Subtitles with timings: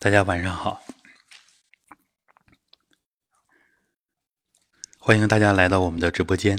[0.00, 0.86] 大家晚上好，
[4.96, 6.56] 欢迎大家来到我们的直播间。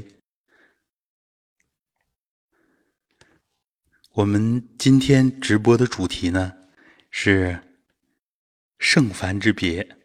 [4.11, 6.67] 我们今天直播的主题呢
[7.09, 7.63] 是
[8.77, 9.97] 圣凡之别，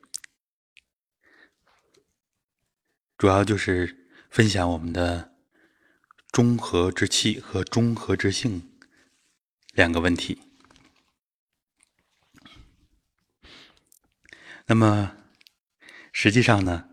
[3.19, 5.35] 主要就是分享我们的
[6.31, 8.79] 中和之气和中和之性
[9.73, 10.54] 两个问题。
[14.67, 15.15] 那么，
[16.11, 16.89] 实际上呢，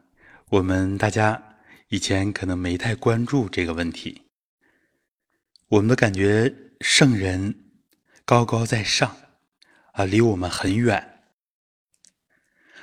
[0.50, 1.56] 我们大家
[1.88, 4.24] 以前可能没太关注这个问题。
[5.70, 7.72] 我们的感觉，圣人
[8.26, 9.16] 高高在上，
[9.94, 11.24] 啊，离我们很远。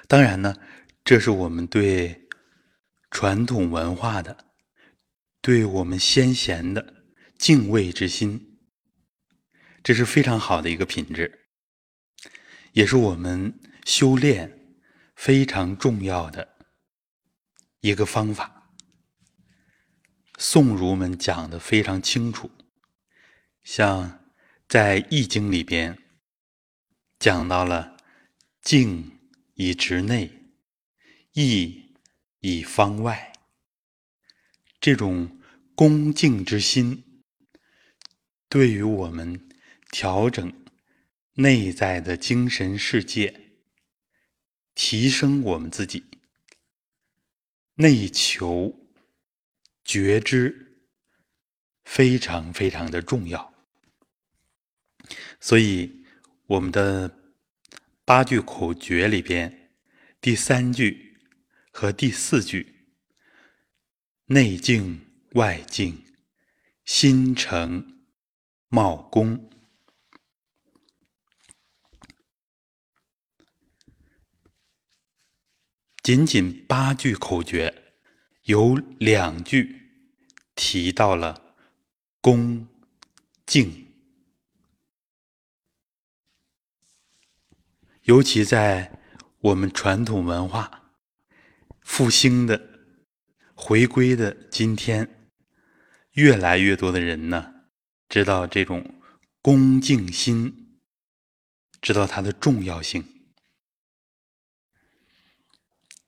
[0.06, 0.56] 当然呢，
[1.04, 2.26] 这是我们对
[3.10, 4.46] 传统文化的、
[5.42, 7.04] 对我们先贤的
[7.36, 8.58] 敬畏之心，
[9.82, 11.46] 这是非常好的一个品质，
[12.72, 14.57] 也是我们修炼。
[15.18, 16.56] 非常重要的
[17.80, 18.70] 一个方法，
[20.38, 22.48] 宋儒们讲的非常清楚。
[23.64, 24.24] 像
[24.68, 25.98] 在《易经》里边
[27.18, 27.96] 讲到了
[28.62, 29.18] “静
[29.54, 30.30] 以直内，
[31.32, 31.96] 义
[32.38, 33.32] 以方外”，
[34.80, 35.40] 这种
[35.74, 37.24] 恭敬之心，
[38.48, 39.48] 对于我们
[39.90, 40.52] 调整
[41.34, 43.47] 内在的精神世界。
[44.80, 46.04] 提升我们自己，
[47.74, 48.88] 内求
[49.84, 50.78] 觉知
[51.84, 53.52] 非常非常的重要。
[55.40, 56.04] 所以，
[56.46, 57.12] 我们的
[58.04, 59.72] 八句口诀里边，
[60.20, 61.18] 第三句
[61.72, 62.86] 和第四句
[64.26, 66.04] “内静外静，
[66.84, 68.04] 心诚
[68.68, 69.50] 貌恭”。
[76.08, 77.82] 仅仅八句口诀，
[78.44, 79.90] 有两句
[80.54, 81.54] 提到了
[82.22, 82.66] 恭
[83.44, 83.88] 敬，
[88.04, 88.98] 尤其在
[89.40, 90.94] 我们传统文化
[91.82, 92.80] 复兴的、
[93.52, 95.28] 回归的今天，
[96.12, 97.52] 越来越多的人呢，
[98.08, 98.94] 知道这种
[99.42, 100.80] 恭敬心，
[101.82, 103.17] 知道它的重要性。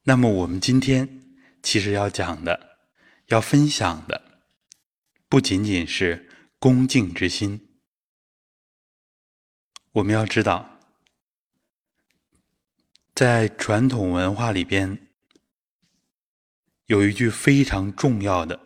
[0.04, 1.22] 那么，我们今天
[1.62, 2.78] 其实要讲的、
[3.26, 4.40] 要分享的，
[5.28, 6.28] 不仅仅是
[6.58, 7.68] 恭敬之心。
[9.92, 10.80] 我们要知道，
[13.14, 15.08] 在传统文化里边，
[16.86, 18.58] 有一句非常重要的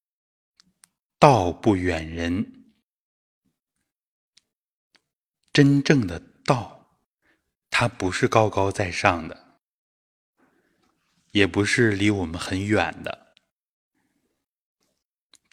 [1.18, 2.68] “道不远人”。
[5.52, 7.00] 真正的道，
[7.70, 9.45] 它不是高高在上的。
[11.36, 13.34] 也不是离我们很远的，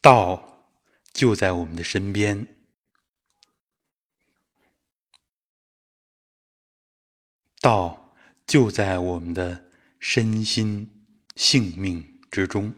[0.02, 0.72] 道
[1.12, 2.48] 就在我们的身边，
[7.60, 8.16] 道
[8.48, 11.06] 就在我们的身心
[11.36, 12.74] 性命之中。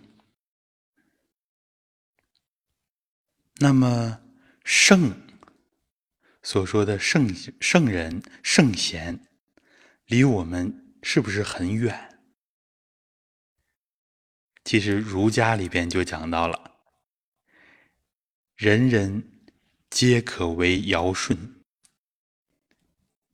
[3.57, 4.19] 那么，
[4.63, 5.15] 圣
[6.41, 9.27] 所说的圣圣人圣贤，
[10.07, 12.14] 离我们是不是很远？
[14.65, 16.71] 其实儒家里边就讲到了，
[18.55, 19.23] 人人
[19.91, 21.37] 皆可为尧舜，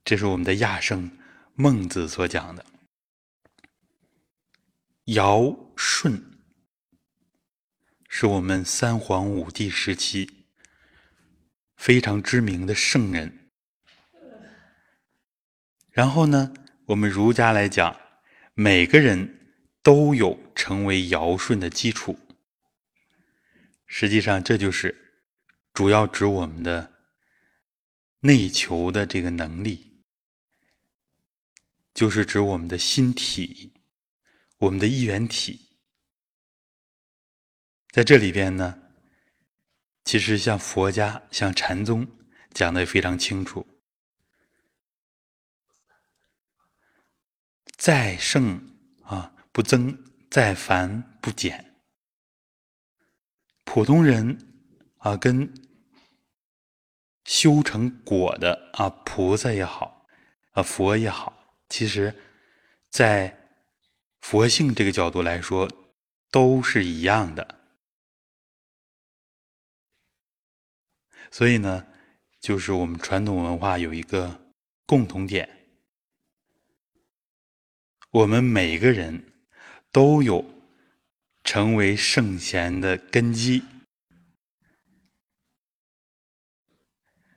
[0.04, 1.10] 这是我们的亚圣
[1.56, 2.66] 孟子所讲的。
[5.06, 6.22] 尧舜
[8.10, 10.30] 是我们三皇五帝时期
[11.78, 13.50] 非常知名的圣人。
[15.92, 16.54] 然后呢，
[16.88, 17.98] 我们儒家来讲，
[18.54, 19.38] 每个人。
[19.84, 22.20] 都有成为尧舜的基础。
[23.88, 25.26] 实际上，这就是
[25.74, 26.94] 主要指我们的
[28.20, 30.04] 内求的这个能力，
[31.96, 33.74] 就是指我们的心体，
[34.60, 35.80] 我们的一元体。
[37.90, 38.84] 在这里边呢，
[40.06, 42.08] 其实像佛家、像禅宗
[42.54, 43.66] 讲的也非常清楚，
[47.76, 49.34] 在圣啊。
[49.54, 50.02] 不增，
[50.32, 51.76] 再凡不减。
[53.66, 54.64] 普通人
[55.00, 55.54] 啊，跟
[57.26, 60.08] 修成果的啊，菩萨也好，
[60.52, 62.16] 啊佛也好，其实，
[62.90, 63.50] 在
[64.22, 65.70] 佛性这个角度来说，
[66.30, 67.60] 都是一样的。
[71.30, 71.88] 所以呢，
[72.40, 74.54] 就是我们传统文化有一个
[74.86, 75.68] 共同点，
[78.12, 79.31] 我们每个人
[79.92, 80.46] 都有
[81.44, 83.64] 成为圣贤的根基。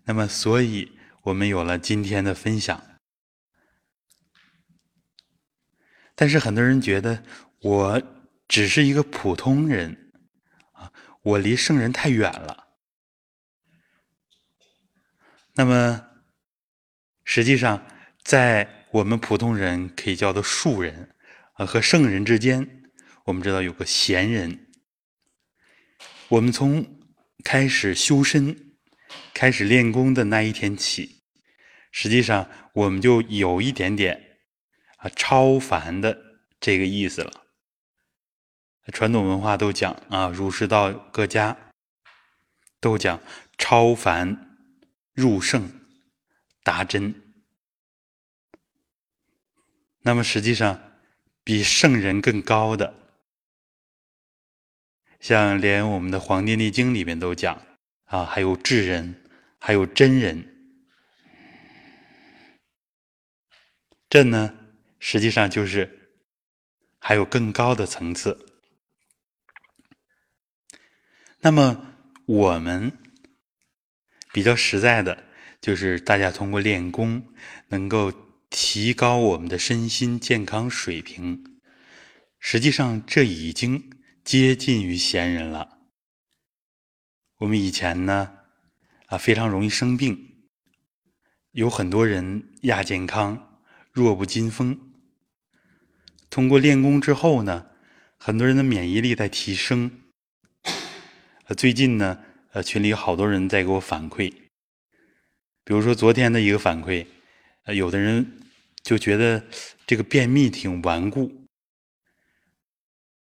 [0.04, 0.92] 那么，所以
[1.22, 2.82] 我们有了今天的分享。
[6.14, 7.24] 但是，很多人觉得
[7.60, 8.02] 我
[8.46, 10.12] 只是一个普通人
[10.72, 10.92] 啊，
[11.22, 12.68] 我离圣人太远了。
[15.54, 16.06] 那么，
[17.24, 17.84] 实际上，
[18.22, 21.13] 在我们普通人可以叫做庶人
[21.54, 22.84] 啊和圣人之间，
[23.24, 24.70] 我们知道有个贤人。
[26.28, 27.00] 我们从
[27.42, 28.76] 开始修身、
[29.32, 31.22] 开始练功的那一天起，
[31.90, 34.38] 实际上我们就有一点点
[34.98, 36.16] 啊超凡的
[36.60, 37.46] 这个意思了。
[38.92, 41.72] 传统文化都讲啊，儒释道各家
[42.80, 43.20] 都讲
[43.58, 44.50] 超凡。
[45.14, 45.70] 入圣
[46.64, 47.14] 达真，
[50.00, 50.94] 那么实际上
[51.44, 52.94] 比圣人更高的，
[55.20, 57.62] 像连我们的《黄帝内经》里面都讲
[58.06, 59.23] 啊，还有智人，
[59.61, 60.76] 还有真人，
[64.08, 64.56] 这呢
[64.99, 66.19] 实际上就是
[66.99, 68.46] 还有更高的层次。
[71.41, 71.94] 那么
[72.26, 72.91] 我们。
[74.32, 75.29] 比较实在的，
[75.61, 77.25] 就是大家通过练功，
[77.69, 78.11] 能够
[78.56, 81.58] 提高我们的身心健康水平。
[82.38, 83.90] 实际上，这已经
[84.22, 85.80] 接近于闲人了。
[87.38, 88.30] 我们以前呢，
[89.06, 90.46] 啊，非常容易生病，
[91.50, 93.60] 有很多人亚健康、
[93.90, 94.78] 弱不禁风。
[96.30, 97.66] 通过练功之后呢，
[98.16, 99.90] 很多人的免疫力在提升。
[101.46, 102.22] 呃，最近呢。
[102.52, 104.32] 呃，群里好多人在给我反馈，
[105.64, 107.04] 比如说昨天的一个反馈，
[107.64, 108.44] 呃，有的人
[108.84, 109.42] 就觉得
[109.86, 111.46] 这个便秘挺顽固，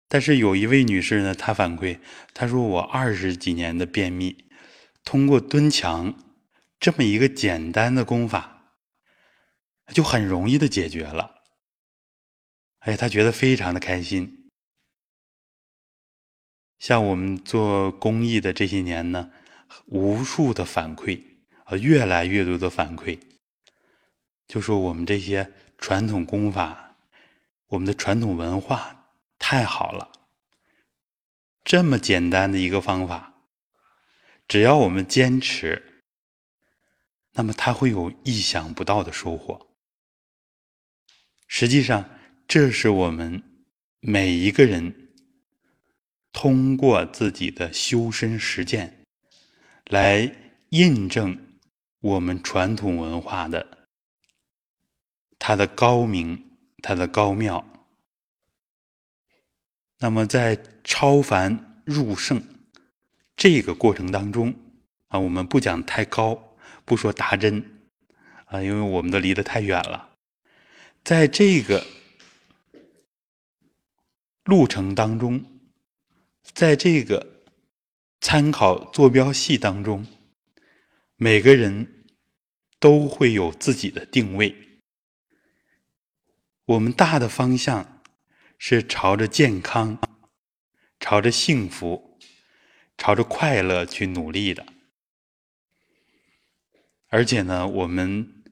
[0.07, 1.99] 但是有一位女士呢，她反馈，
[2.33, 4.45] 她说我二十几年的便秘，
[5.05, 6.15] 通过蹲墙
[6.79, 8.73] 这么一个简单的功法，
[9.93, 11.43] 就很容易的解决了，
[12.79, 14.49] 哎，她觉得非常的开心。
[16.79, 19.31] 像我们做公益的这些年呢，
[19.85, 21.21] 无数的反馈
[21.65, 23.19] 啊，越来越多的反馈，
[24.51, 26.97] 就说我们这些传统功法，
[27.67, 30.11] 我们的传统文化太好了。
[31.63, 33.33] 这么简单的一个方法，
[34.49, 36.03] 只要我们坚持，
[37.31, 39.69] 那么它会有意想不到的收获。
[41.47, 42.09] 实际上，
[42.45, 43.41] 这是我们
[44.01, 45.13] 每一个人。
[46.33, 49.05] 通过自己的修身实践，
[49.85, 50.29] 来
[50.71, 51.57] 印证
[52.01, 53.80] 我们传统文化的
[55.41, 56.51] 它的高明、
[56.83, 57.65] 它的高妙。
[59.97, 62.43] 那么，在超凡入圣
[63.35, 64.53] 这个过程当中
[65.07, 66.55] 啊，我们不讲太高，
[66.85, 67.81] 不说达真
[68.45, 70.11] 啊，因为我们都离得太远了。
[71.03, 71.83] 在这个
[74.45, 75.43] 路程当中。
[76.53, 77.45] 在这个
[78.19, 80.05] 参考坐标系当中，
[81.15, 82.03] 每个人
[82.79, 84.53] 都会有自己的定位。
[86.65, 88.01] 我们大的方向
[88.57, 89.99] 是朝着健康、
[90.99, 92.19] 朝着幸福、
[92.97, 94.65] 朝着快乐去努力的。
[97.07, 98.43] 而且呢，我们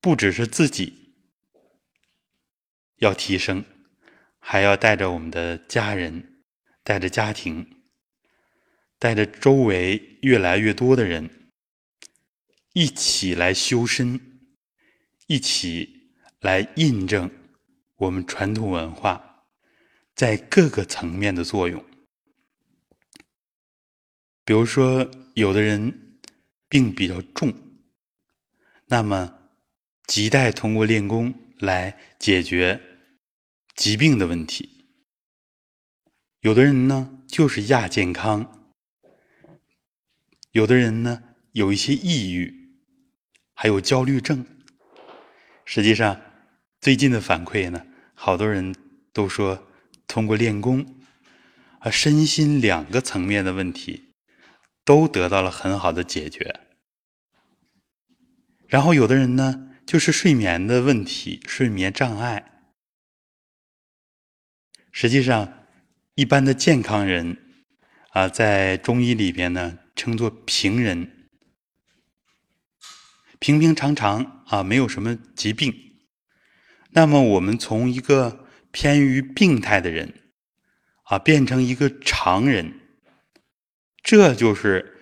[0.00, 1.14] 不只是自己
[2.96, 3.64] 要提升，
[4.38, 6.32] 还要带着我们的家人。
[6.86, 7.82] 带着家庭，
[8.96, 11.50] 带着周围越来越多的人，
[12.74, 14.20] 一起来修身，
[15.26, 17.28] 一起来印证
[17.96, 19.46] 我们传统文化
[20.14, 21.84] 在各个层面的作用。
[24.44, 26.20] 比如说，有的人
[26.68, 27.52] 病比较重，
[28.86, 29.38] 那么
[30.06, 32.80] 亟待通过练功来解决
[33.74, 34.86] 疾病的问题。
[36.40, 38.70] 有的人呢就是亚健康，
[40.52, 41.22] 有的人呢
[41.52, 42.78] 有一些抑郁，
[43.52, 44.46] 还有焦虑症。
[45.64, 46.20] 实际上，
[46.80, 48.74] 最近的反馈呢，好多人
[49.12, 49.66] 都说
[50.06, 50.86] 通过练功，
[51.80, 54.14] 啊，身心两个层面的问题
[54.84, 56.60] 都得到了很好的解决。
[58.66, 62.62] 然后有的人呢就是睡眠的问题，睡眠障碍。
[64.90, 65.52] 实际上。
[66.18, 67.36] 一般的健康人，
[68.12, 71.28] 啊，在中医里边呢，称作平人，
[73.38, 75.85] 平平常常啊，没有什么疾病。
[76.96, 80.30] 那么，我们从一个偏于病态的人，
[81.02, 82.72] 啊，变成一个常人，
[84.02, 84.98] 这就是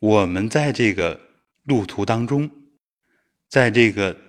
[0.00, 1.20] 我们在这个
[1.62, 2.50] 路途当中，
[3.48, 4.20] 在这个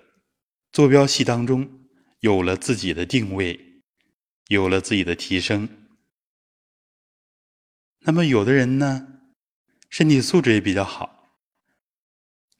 [0.70, 1.88] 坐标系当中
[2.20, 3.82] 有了自己的定位，
[4.46, 5.68] 有了自己的提升。
[8.02, 9.08] 那么，有的人呢，
[9.90, 11.26] 身体素质也比较好，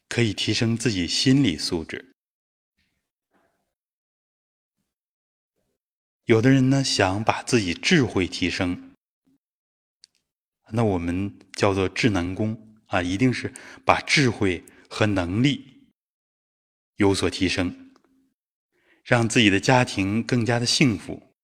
[0.09, 2.12] 可以提升自己心理素质。
[6.27, 8.95] 有的人呢想把自己智慧提升，
[10.71, 13.53] 那我们叫做智能功啊，一定是
[13.85, 15.89] 把智慧和能力
[16.97, 17.93] 有所提升，
[19.03, 21.35] 让自己的家庭更加的幸福，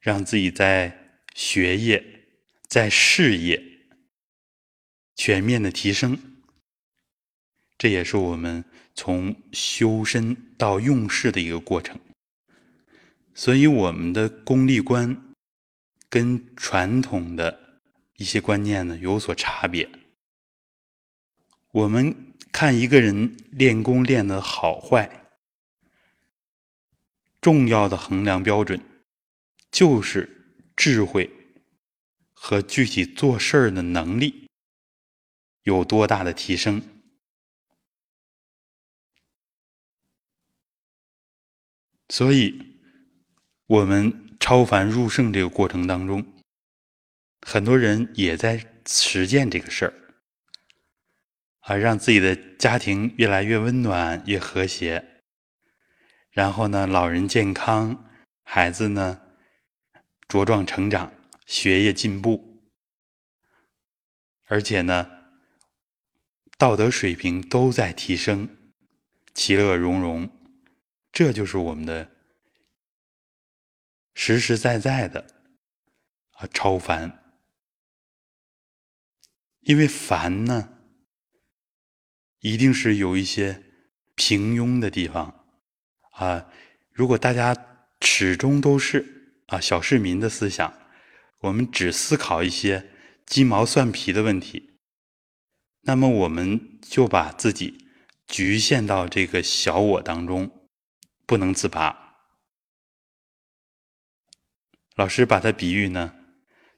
[0.00, 2.28] 让自己在学业、
[2.68, 3.62] 在事业
[5.14, 6.18] 全面的提升，
[7.78, 8.64] 这也是我们
[8.94, 11.98] 从修身到用事的一个过程。
[13.38, 15.34] 所以，我们的功利观
[16.08, 17.82] 跟传统的
[18.16, 19.86] 一些观念呢有所差别。
[21.70, 25.26] 我们看一个人练功练的好坏，
[27.42, 28.80] 重要的衡量标准
[29.70, 31.30] 就是智慧
[32.32, 34.48] 和具体做事儿的能力
[35.64, 36.82] 有多大的提升。
[42.08, 42.75] 所以。
[43.68, 46.24] 我们超凡入圣这个过程当中，
[47.40, 49.94] 很多人也在实践这个事儿，
[51.60, 55.22] 啊，让自己的家庭越来越温暖、越和谐。
[56.30, 58.08] 然后呢，老人健康，
[58.44, 59.20] 孩子呢
[60.28, 61.12] 茁壮成长，
[61.44, 62.62] 学业进步，
[64.44, 65.10] 而且呢，
[66.56, 68.48] 道德水平都在提升，
[69.34, 70.30] 其乐融融。
[71.10, 72.15] 这就是我们的。
[74.16, 75.26] 实实在在的
[76.32, 77.22] 啊，超凡。
[79.60, 80.78] 因为凡呢，
[82.40, 83.62] 一定是有一些
[84.14, 85.44] 平庸的地方
[86.12, 86.48] 啊。
[86.92, 87.54] 如果大家
[88.00, 90.72] 始终都是啊小市民的思想，
[91.40, 92.90] 我们只思考一些
[93.26, 94.78] 鸡毛蒜皮的问题，
[95.82, 97.86] 那么我们就把自己
[98.26, 100.70] 局限到这个小我当中，
[101.26, 102.05] 不能自拔。
[104.96, 106.14] 老师把它比喻呢，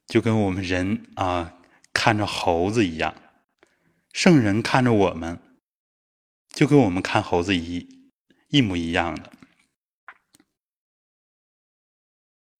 [0.06, 1.54] 就跟我们人啊
[1.92, 3.14] 看着猴子一样，
[4.12, 5.40] 圣人看着我们，
[6.48, 8.10] 就跟我们看猴子一
[8.48, 9.30] 一模一样的。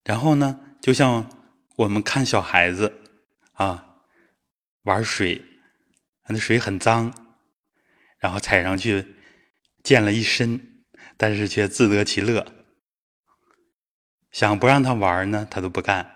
[0.05, 1.29] 然后呢，就像
[1.75, 3.03] 我们看小孩子
[3.55, 3.97] 啊
[4.83, 5.45] 玩水，
[6.29, 7.13] 那水很脏，
[8.19, 9.17] 然后踩上去
[9.83, 10.85] 溅了一身，
[11.17, 12.58] 但是却自得其乐。
[14.31, 16.15] 想不让他玩呢，他都不干。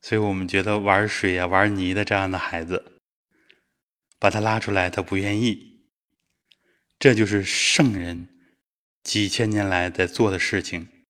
[0.00, 3.00] 所以我们觉得玩水啊、玩泥的这样的孩子，
[4.18, 5.88] 把他拉出来，他不愿意。
[6.98, 8.28] 这就是圣人
[9.02, 11.06] 几千年来在做的事情，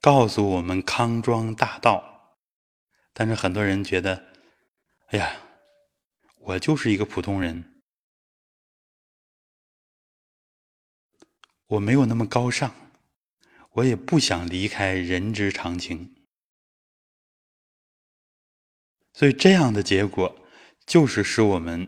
[0.00, 2.36] 告诉我们康庄大道。
[3.12, 4.32] 但是很多人觉得，
[5.08, 5.36] 哎呀，
[6.36, 7.82] 我就是一个普通人，
[11.66, 12.85] 我没有那么高尚。
[13.76, 16.14] 我也不想离开人之常情，
[19.12, 20.34] 所以这样的结果
[20.86, 21.86] 就是使我们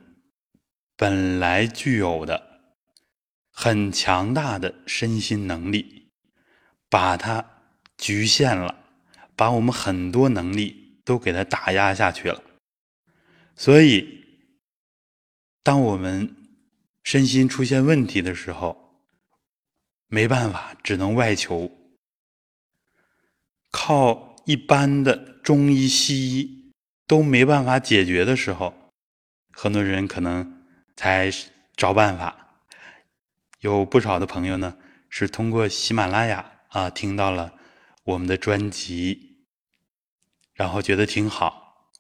[0.97, 2.75] 本来具有的
[3.51, 6.11] 很强大的身心能力，
[6.91, 7.63] 把它
[7.97, 8.85] 局限了，
[9.35, 12.43] 把我们很多能力都给它打压下去了。
[13.57, 14.07] 所以，
[15.63, 16.37] 当我们
[17.03, 19.03] 身心出现问题的时候，
[20.09, 21.78] 没办法，只能外求。
[23.81, 26.73] 靠一般的中医西医
[27.07, 28.75] 都没办法解决的时候，
[29.53, 30.65] 很多人可能
[30.97, 31.31] 才
[31.77, 32.65] 找办法。
[33.61, 34.77] 有不少的朋友呢，
[35.09, 37.55] 是通过喜马拉雅啊听到了
[38.03, 39.45] 我们的专辑，
[40.55, 41.93] 然后觉得挺好，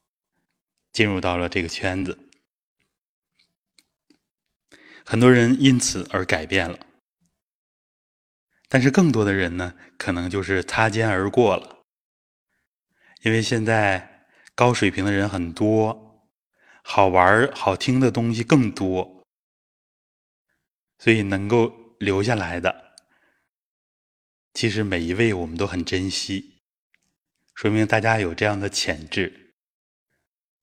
[0.92, 2.18] 进入到了这个圈子。
[5.04, 6.87] 很多人因此而改变了。
[8.68, 11.84] 但是更多的人呢，可能就是擦肩而过了，
[13.22, 16.28] 因为现在高水平的人很多，
[16.82, 19.24] 好玩好听的东西更多，
[20.98, 22.94] 所以能够留下来的，
[24.52, 26.60] 其实每一位我们都很珍惜，
[27.54, 29.54] 说明大家有这样的潜质。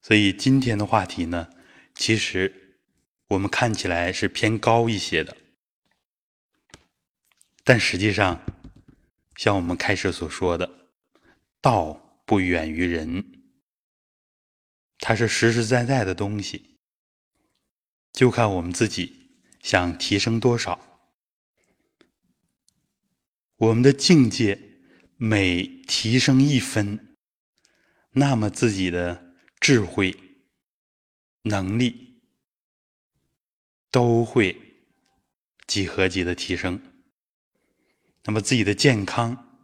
[0.02, 1.50] 所以今天的话题呢，
[1.96, 2.84] 其实
[3.30, 5.36] 我们看起来是偏高一些的。
[7.68, 8.46] 但实际上，
[9.36, 10.92] 像我们开始所说的，
[11.60, 13.42] 道不远于人，
[15.00, 16.78] 它是实实在在的东西，
[18.14, 20.80] 就看我们自己想提升多少。
[23.56, 24.80] 我们的境界
[25.18, 27.18] 每提升一分，
[28.12, 30.16] 那么自己的智慧、
[31.42, 32.22] 能力
[33.90, 34.62] 都会。
[35.66, 36.80] 几何级的提升，
[38.26, 39.62] 那么自己的健康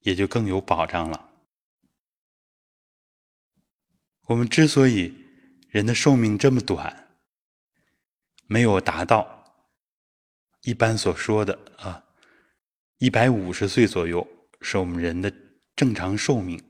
[0.00, 1.30] 也就更有保障了。
[4.26, 5.14] 我们之所以
[5.68, 7.08] 人的寿命这么短，
[8.46, 9.54] 没有达到
[10.62, 12.04] 一般所说的啊
[12.98, 14.26] 一百五十岁左右
[14.60, 15.32] 是我们人的
[15.74, 16.62] 正常寿命。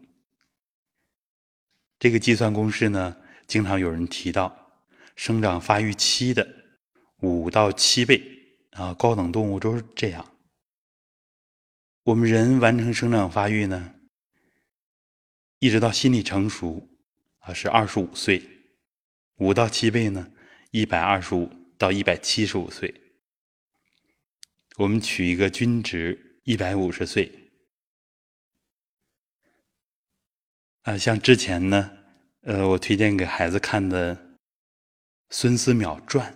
[1.98, 4.72] 这个计算公式呢，经常有人提到，
[5.14, 6.46] 生长发育期的
[7.20, 8.22] 五到七倍。
[8.72, 10.31] 啊，高等动物都是这样。
[12.04, 13.94] 我们人完成生长发育呢，
[15.60, 16.88] 一直到心理成熟
[17.38, 18.42] 啊，是二十五岁，
[19.36, 20.32] 五到七倍呢，
[20.72, 22.92] 一百二十五到一百七十五岁。
[24.78, 27.52] 我们取一个均值，一百五十岁。
[30.82, 31.98] 啊，像之前呢，
[32.40, 34.16] 呃，我推荐给孩子看的
[35.30, 36.34] 《孙思邈传》。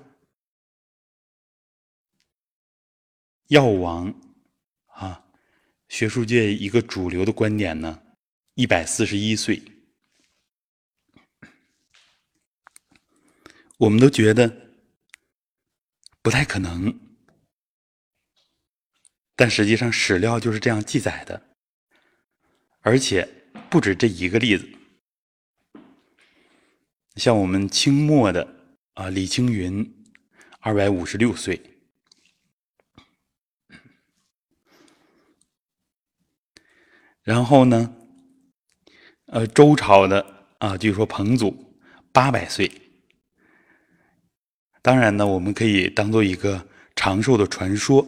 [3.49, 4.14] 药王，
[5.88, 8.02] 学术界一个主流的观点呢，
[8.55, 9.62] 一百四十一岁，
[13.78, 14.73] 我们都觉得
[16.23, 16.99] 不太可能，
[19.37, 21.55] 但实际上史料就是这样记载的，
[22.81, 23.26] 而且
[23.71, 24.69] 不止这一个例子，
[27.14, 30.05] 像我们清末的啊李青云，
[30.61, 31.75] 二百五十六岁。
[37.26, 37.92] 然后呢，
[39.26, 40.24] 呃，周朝的
[40.58, 41.74] 啊，据说彭祖
[42.12, 42.70] 八百岁。
[44.80, 48.06] 当然呢，我们可以当做一个长寿的传说。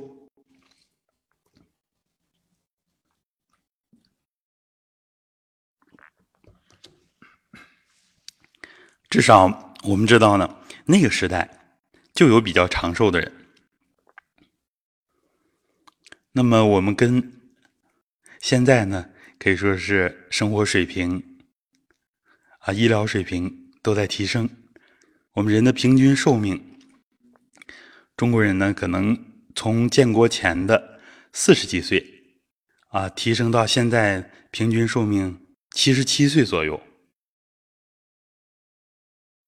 [9.10, 11.74] 至少我们知道呢，那个时代
[12.14, 13.32] 就有比较长寿的人。
[16.30, 17.37] 那么我们跟。
[18.40, 21.38] 现在呢，可以说是生活水平
[22.60, 24.48] 啊，医疗水平都在提升。
[25.32, 26.78] 我们人的平均寿命，
[28.16, 31.00] 中国人呢可能从建国前的
[31.32, 32.36] 四十几岁
[32.88, 36.80] 啊，提升到现在平均寿命七十七岁左右。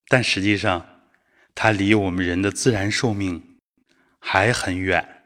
[0.09, 1.05] 但实际上，
[1.55, 3.59] 它离我们人的自然寿命
[4.19, 5.23] 还很远，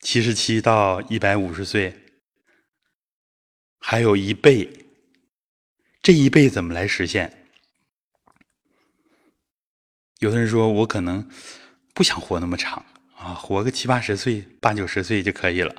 [0.00, 2.01] 七十七到一百五十岁。
[3.84, 4.86] 还有一倍，
[6.00, 7.48] 这一倍怎么来实现？
[10.20, 11.28] 有的人说我可能
[11.92, 15.74] 不想活那么长啊，活个七八十岁、八九十岁就可以了。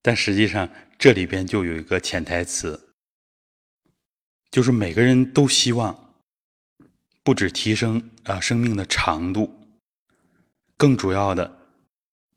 [0.00, 2.94] 但实际上，这里边就有一个潜台词，
[4.52, 6.14] 就是每个人都希望
[7.24, 9.52] 不止提升啊生命的长度，
[10.76, 11.68] 更主要的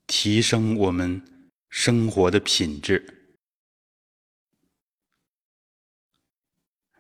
[0.07, 3.14] 提升我们生活的品质。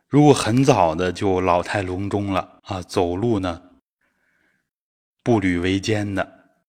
[0.07, 3.61] 如果很早的就老态龙钟了啊，走路呢
[5.23, 6.59] 步履维艰的，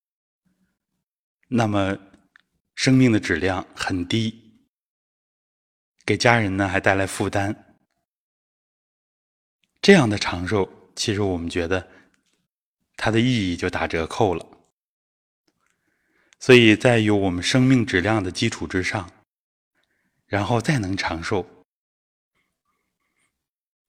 [1.49, 1.96] 那么
[2.75, 4.59] 生命的质量很低，
[6.05, 7.77] 给家人呢还带来负担。
[9.81, 11.87] 这样的长寿，其实我们觉得
[12.96, 14.44] 它的意义就打折扣了。
[16.40, 19.11] 所以在有我们生命质量的基础之上，
[20.27, 21.56] 然后再能长寿。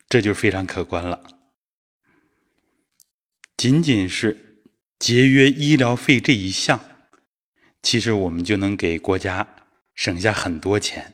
[0.10, 1.24] 这就非常可观了。
[3.58, 4.64] 仅仅是
[5.00, 6.80] 节约医疗费这一项，
[7.82, 9.48] 其实我们就能给国家
[9.96, 11.14] 省下很多钱。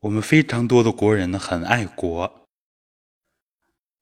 [0.00, 2.46] 我们非常多的国人呢，很爱国。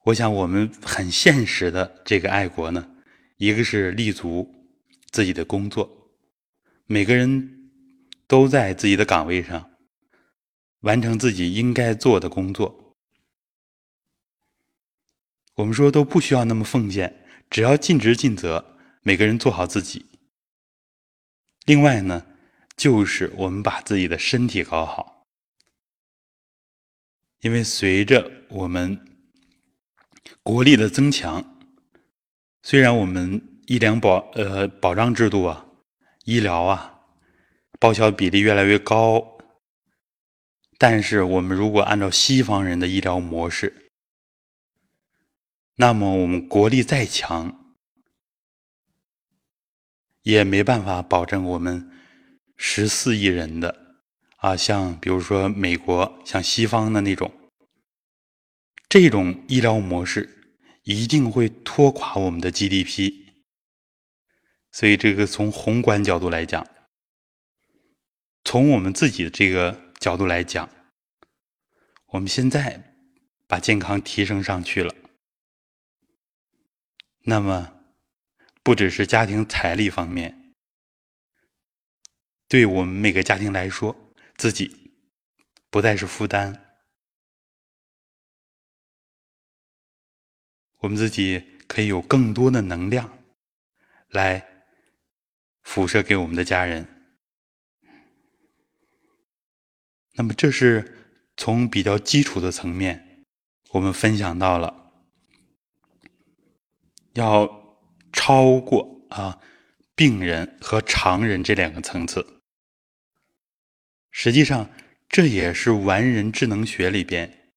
[0.04, 2.88] 我想，我们很现实的这个爱国呢，
[3.38, 4.54] 一个是立足
[5.10, 6.12] 自己的工作，
[6.86, 7.72] 每个人
[8.28, 9.70] 都在自己的岗位上
[10.80, 12.85] 完成自己应该做的工作。
[15.56, 20.06] 我们说都不需要那么奉献，只要尽职尽责，每个人做好自己。
[21.64, 22.26] 另外呢，
[22.76, 25.26] 就是我们把自己的身体搞好，
[27.40, 29.00] 因为随着我们
[30.42, 31.58] 国力的增强，
[32.62, 35.66] 虽然我们医疗保呃保障制度啊、
[36.24, 37.00] 医疗啊
[37.80, 39.38] 报销比例越来越高。
[40.78, 43.85] 但是，我们如果按照西方人的医疗模式，
[45.76, 47.74] 那么我们国力再强，
[50.22, 51.90] 也没办法保证我们
[52.56, 53.98] 十四亿人的
[54.38, 57.32] 啊，像比如说美国，像西方的那种
[58.88, 63.26] 这种医疗模式，一定会拖垮我们的 GDP。
[64.72, 66.66] 所以，这个从宏观角度来讲，
[68.44, 70.68] 从我们自己的这个角度来讲，
[72.08, 72.94] 我们现在
[73.46, 74.94] 把健康提升上去了，
[77.26, 77.72] 那么
[78.62, 80.54] 不只是家庭财力方面，
[82.48, 84.92] 对我们每个家庭来说，自己
[85.70, 86.78] 不再是负担，
[90.78, 93.18] 我们自己可以有更多的能量
[94.08, 94.52] 来。
[95.66, 96.86] 辐射给我们的家人。
[100.12, 103.24] 那么，这是从比较基础的层面，
[103.70, 104.85] 我们分享到了
[107.16, 107.78] 要
[108.12, 109.40] 超过啊
[109.94, 112.42] 病人和常人这两个层次。
[114.10, 114.70] 实际上，
[115.08, 117.50] 这也是完人智能学里边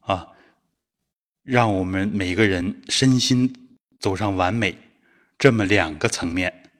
[0.00, 0.28] 啊，
[1.42, 4.76] 让我们每个人身心走上完美
[5.38, 6.70] 这么两个层面。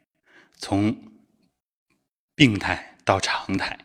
[0.57, 0.97] 从
[2.35, 3.79] 病态到常态，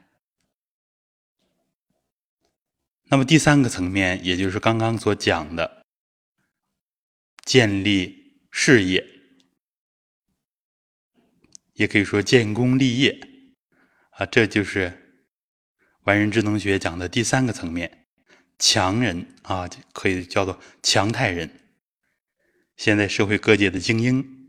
[3.04, 5.83] 那么第三个层面，也就是刚刚所讲的
[7.44, 9.06] 建立事业，
[11.74, 13.20] 也可以说建功立业
[14.12, 15.26] 啊，这就是
[16.02, 18.08] 完人智能学讲的第三个层面，
[18.58, 21.78] 强人啊，可以叫做强态人。
[22.76, 24.42] 现在社会各界的精英。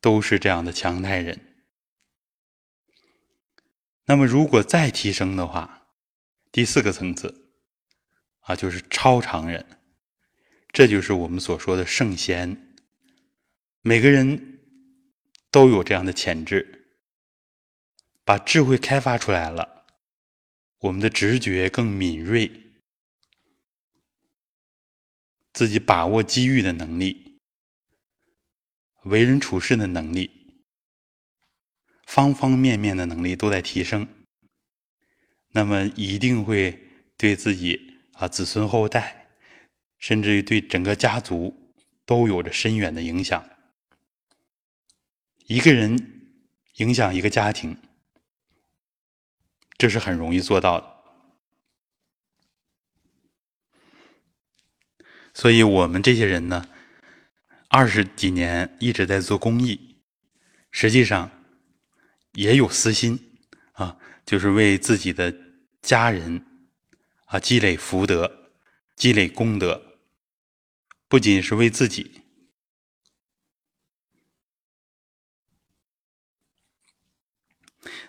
[0.00, 1.64] 都是这样的强态人。
[4.04, 5.88] 那么，如果再提升的话，
[6.52, 7.54] 第四个层次
[8.40, 9.64] 啊，就是超常人。
[10.74, 12.74] 这就是我们所说的圣贤。
[13.82, 14.58] 每个人
[15.52, 16.88] 都有这样的潜质，
[18.24, 19.86] 把智慧开发出来了，
[20.80, 22.50] 我们的直觉更敏锐，
[25.52, 27.38] 自己把握机遇的能力。
[29.04, 30.64] 为人处事的能力，
[32.04, 34.08] 方方面面的能力都在提升，
[35.50, 39.23] 那么一定会对自己啊子孙后代，
[40.06, 41.72] 甚至于对整个家族
[42.04, 43.42] 都有着深远的影响。
[45.46, 46.36] 一个人
[46.74, 47.78] 影响一个家庭，
[49.78, 50.94] 这是很容易做到的。
[55.32, 56.68] 所以我们这些人呢。
[57.68, 59.96] 二十几年一直在做公益，
[60.70, 61.28] 实际上
[62.34, 63.18] 也有私心
[63.72, 65.34] 啊，就是为自己的
[65.82, 66.44] 家人
[67.24, 68.52] 啊积累福德、
[68.94, 69.93] 积累功德，
[71.14, 72.22] 不仅是为自己。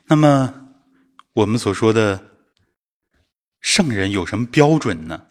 [0.05, 0.71] 那么
[1.33, 2.47] 我们所说的
[3.59, 5.27] 圣人有什么标准呢？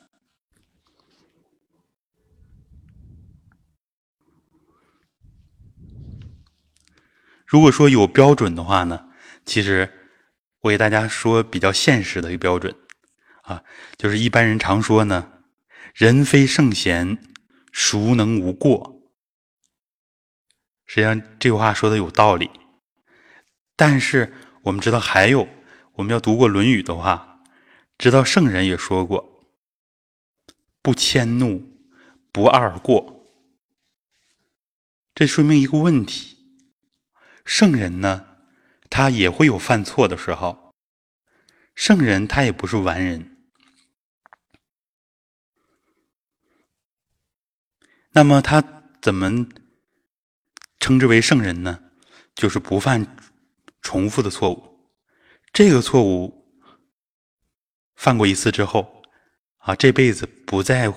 [7.44, 9.08] 如果说有标准的话呢，
[9.44, 9.92] 其实
[10.60, 12.72] 我给大家说比较现实的一个标准
[13.42, 13.64] 啊，
[13.96, 15.42] 就是一般人常说呢
[15.92, 17.33] ，“人非圣贤，
[17.74, 19.02] 孰能无过？”
[20.87, 22.48] 实际上这句话说的有道理，
[23.74, 24.32] 但是
[24.62, 25.48] 我们知道还有，
[25.94, 27.42] 我们要读过《论语》的话，
[27.98, 29.48] 知道圣人也说过
[30.80, 31.62] ：“不迁怒，
[32.30, 33.26] 不贰过。”
[35.14, 36.37] 这说明一个问题。
[37.44, 38.26] 圣人呢，
[38.88, 40.72] 他也会有犯错的时候。
[41.74, 43.33] 圣人他也不是完人。
[48.16, 48.62] 那么他
[49.03, 49.29] 怎么
[50.79, 51.81] 称之为圣人呢？
[52.37, 53.16] 就是不犯
[53.83, 54.79] 重复的错误。
[55.53, 56.48] 这个错误
[57.96, 59.03] 犯过一次之后，
[59.59, 60.92] 啊，这辈子不再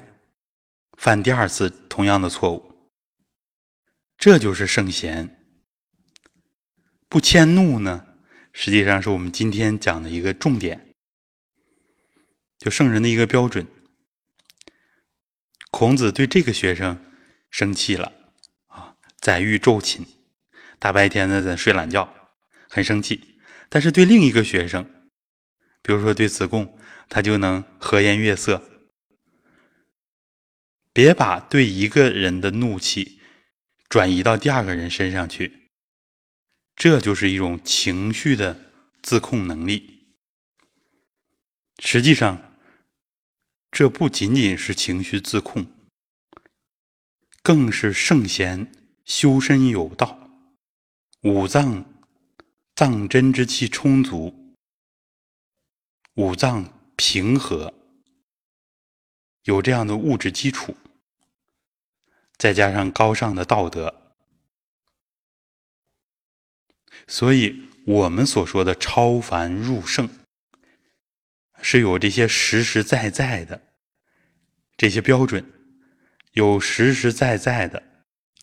[0.95, 2.91] 犯第二次同样的错误。
[4.17, 5.43] 这就是圣贤。
[7.09, 8.05] 不迁怒呢，
[8.53, 10.93] 实际上是我们今天讲的一个重点，
[12.59, 13.65] 就圣人的一个标准。
[15.71, 16.99] 孔子对这个学生
[17.57, 18.13] 生气了
[18.67, 20.05] 啊，宰予昼寝，
[20.77, 22.13] 大白天的在睡懒觉，
[22.69, 23.39] 很生气。
[23.67, 25.09] 但是对另一个学生，
[25.81, 26.77] 比如说对子贡，
[27.09, 28.61] 他就能和颜悦色。
[30.93, 33.19] 别把对一个人的怒气
[33.89, 35.71] 转移到第二个人身上去。
[36.75, 40.13] 这就是一种情绪的自控能力。
[41.79, 42.55] 实际上，
[43.71, 45.65] 这不仅仅是情绪自控，
[47.47, 48.69] 更是圣贤
[49.05, 50.19] 修身有道，
[51.21, 51.85] 五脏
[52.75, 54.53] 脏真之气充足，
[56.15, 57.73] 五脏平和，
[59.43, 60.75] 有这样的物质基础，
[62.37, 64.11] 再加上高尚的道德，
[67.07, 70.09] 所以我们所说的超凡入圣。
[71.61, 73.61] 是有这些实实在在的
[74.75, 75.56] 这些标准，
[76.37, 77.81] 有实实在在的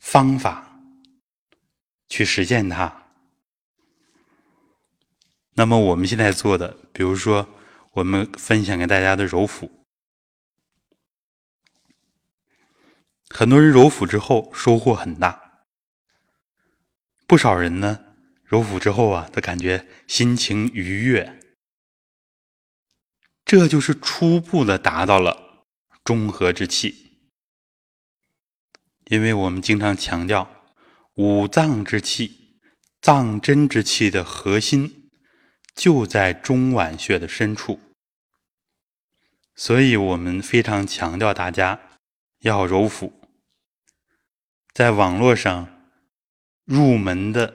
[0.01, 0.81] 方法
[2.09, 3.05] 去实现它。
[5.53, 7.49] 那么我们现在做的，比如说
[7.93, 9.71] 我们分享给大家的揉腹，
[13.29, 15.67] 很多人揉腹之后收获很大，
[17.29, 18.05] 不少人呢
[18.43, 21.41] 揉腹之后啊，都感觉心情愉悦。
[23.45, 25.65] 这就是初步的达到了
[26.03, 27.04] 中和之气，
[29.07, 30.65] 因为我们经常强调
[31.15, 32.59] 五脏之气、
[33.01, 35.11] 脏真之气的核心
[35.75, 37.81] 就在中脘穴的深处，
[39.55, 41.99] 所以我们非常强调大家
[42.41, 43.13] 要揉腹。
[44.73, 45.91] 在网络上
[46.65, 47.55] 入门的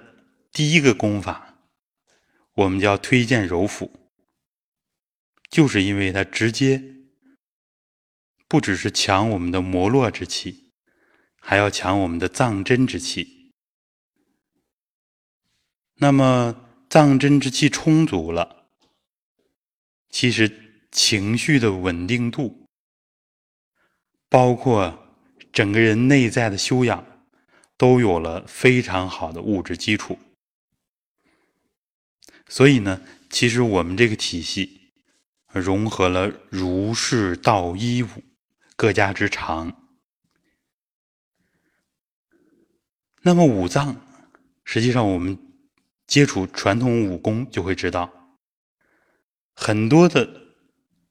[0.52, 1.56] 第一个功法，
[2.54, 3.92] 我们就要推荐揉腹。
[5.50, 6.84] 就是因为它直接
[8.48, 10.69] 不只是强我们的摩络之气，
[11.50, 13.50] 还要强我们的藏真之气。
[15.96, 16.56] 那么
[16.88, 18.68] 藏真之气充足了，
[20.12, 22.68] 其实情绪的稳定度，
[24.30, 25.08] 包括
[25.52, 27.04] 整个人内在的修养，
[27.76, 30.20] 都有了非常好的物质基础。
[32.48, 34.92] 所以呢，其实我们这个体系。
[35.52, 38.08] 融合了儒释道一武
[38.76, 39.79] 各家之长。
[43.22, 44.02] 那么五脏，
[44.64, 45.38] 实际上我们
[46.08, 48.38] 接触传统武功就会知道，
[49.54, 50.56] 很多的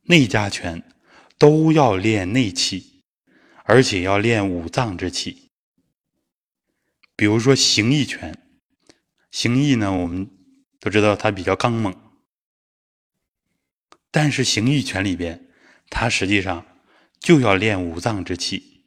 [0.04, 0.82] 内家拳
[1.36, 3.04] 都要练内气，
[3.64, 5.50] 而且要练五脏之气。
[7.14, 8.48] 比如说形意拳，
[9.30, 10.30] 形意呢，我们
[10.80, 11.94] 都知道它比较刚猛。
[14.10, 15.48] 但是形意拳里边，
[15.90, 16.64] 它实际上
[17.20, 18.77] 就要练五脏之气，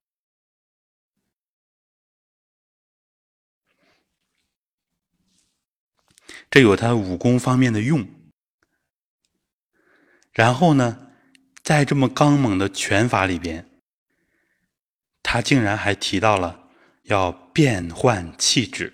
[6.52, 8.08] 这有他武功方面的用。
[10.32, 11.08] 然后呢，
[11.64, 13.68] 在这么刚猛的拳法里边，
[15.24, 16.70] 他竟然还提到了
[17.04, 18.94] 要变换气质，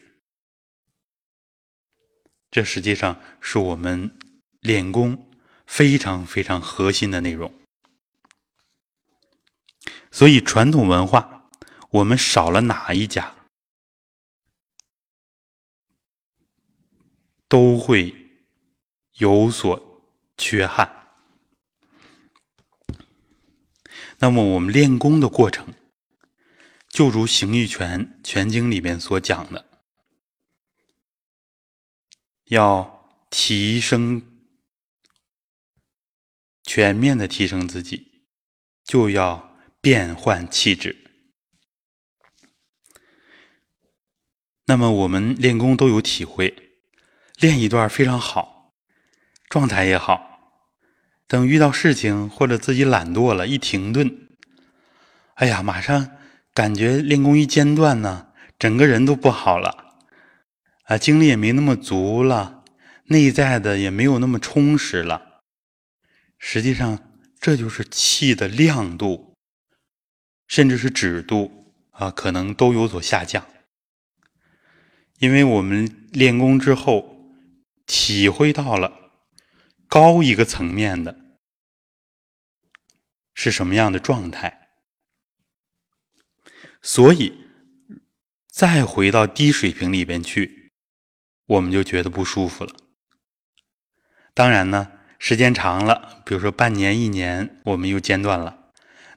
[2.50, 4.18] 这实际上是我们
[4.62, 5.26] 练功。
[5.68, 7.54] 非常非常核心的内容，
[10.10, 11.50] 所以传统文化
[11.90, 13.36] 我们少了哪一家，
[17.48, 18.14] 都会
[19.14, 20.04] 有所
[20.38, 21.10] 缺憾。
[24.20, 25.74] 那么我们练功的过程，
[26.90, 29.82] 就如《形意拳拳经》里面所讲的，
[32.46, 34.34] 要提升。
[36.70, 38.26] 全面的提升自己，
[38.84, 40.98] 就要变换气质。
[44.66, 46.67] 那么我们练功都有体会，
[47.38, 48.74] 练一段非常好，
[49.48, 50.40] 状态也好，
[51.28, 54.28] 等遇到事情或者自己懒惰了，一停顿，
[55.36, 56.10] 哎呀，马上
[56.56, 60.00] 感觉练功一间断呢，整个人都不好了，
[60.86, 62.64] 啊，精力也没那么足了，
[63.06, 65.44] 内在的也没有那么充实了。
[66.40, 66.98] 实际上，
[67.40, 69.36] 这就是气的亮度，
[70.48, 73.46] 甚至是指度啊，可能都有所下降。
[75.20, 77.17] 因为我们练功之后，
[77.88, 79.12] 体会到了
[79.88, 81.18] 高一个层面的
[83.34, 84.70] 是什么样的状态，
[86.84, 87.36] 所以
[88.48, 90.72] 再回到低水平里边去，
[91.48, 92.76] 我们就觉得不舒服了。
[94.36, 94.92] 当然呢。
[95.20, 98.72] 时间长了，比如说半年、一年，我们又间断了，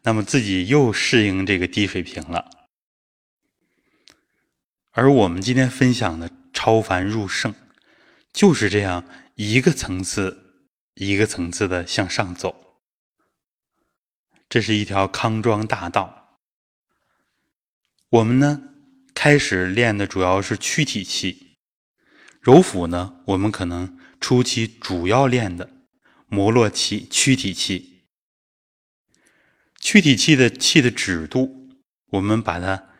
[0.04, 2.48] 那么自己又适应这个低水平了。
[4.92, 7.54] 而我们今天分享的超凡入圣，
[8.32, 10.64] 就是这样一个层次
[10.94, 12.82] 一个层次的向上走。
[14.48, 16.38] 这是一条康庄大道。
[18.10, 18.62] 我们呢，
[19.14, 21.58] 开始练的主要是躯体气，
[22.40, 25.70] 揉腹呢，我们可能初期主要练的
[26.26, 28.06] 摩洛气、躯体气。
[29.78, 31.68] 躯体气的气的指度，
[32.10, 32.90] 我们把它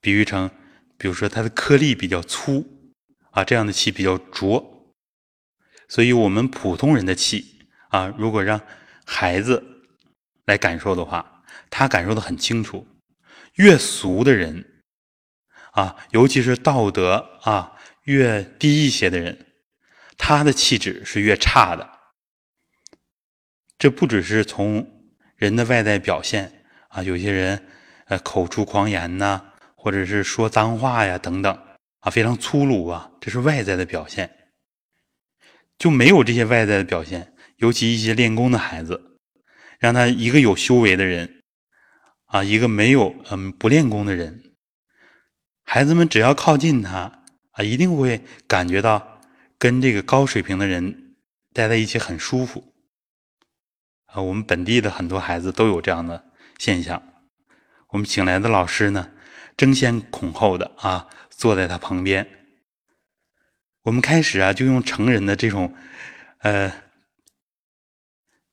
[0.00, 0.50] 比喻成，
[0.96, 2.64] 比如说它的颗粒比较粗
[3.32, 4.79] 啊，这样的气比较浊。
[5.90, 8.58] 所以，我们普通人的气啊，如果让
[9.04, 9.62] 孩子
[10.46, 12.86] 来感受的话，他感受的很清楚。
[13.54, 14.84] 越俗的人
[15.72, 17.76] 啊，尤其是道德啊。
[18.04, 19.46] 越低一些的人，
[20.16, 21.88] 他的气质是越差的。
[23.78, 27.68] 这不只是从人的外在表现啊，有些人
[28.06, 29.40] 呃口出狂言呐，
[29.76, 31.56] 或者是说脏话呀等等
[32.00, 34.39] 啊，非常粗鲁啊，这是外在的表现。
[35.80, 39.16] 就没有这些外在的表现，尤其一些练功的孩子，
[39.78, 41.42] 让他一个有修为的人
[42.26, 44.52] 啊，一个没有嗯不练功的人，
[45.64, 47.24] 孩子们只要靠近他。
[47.52, 49.20] 啊，一定会感觉到
[49.58, 51.16] 跟这个高水平的人
[51.52, 52.72] 待在一起很舒服。
[54.06, 56.26] 啊，我们本地的很多孩子都有这样的
[56.58, 57.02] 现象。
[57.88, 59.10] 我们请来的老师呢，
[59.56, 62.39] 争先恐后的啊，坐在他旁边。
[63.82, 65.74] 我们开始啊，就用成人的这种
[66.38, 66.72] 呃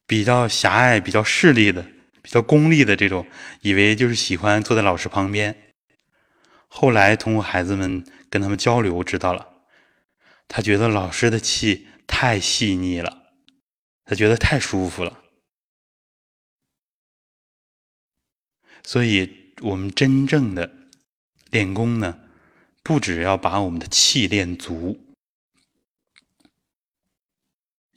[0.05, 1.85] 比较狭隘、比较势利的、
[2.21, 3.27] 比较功利的这种，
[3.61, 5.73] 以为就是喜欢坐在老师旁边。
[6.67, 8.05] 后来通过孩子们。
[8.29, 9.63] 跟他们交流，知道了，
[10.49, 13.31] 他觉得老师的气太细腻了，
[14.03, 15.23] 他觉得太舒服了。
[18.83, 20.69] 所以，我们真正的
[21.51, 22.19] 练功呢，
[22.83, 25.06] 不只要把我们的气练足，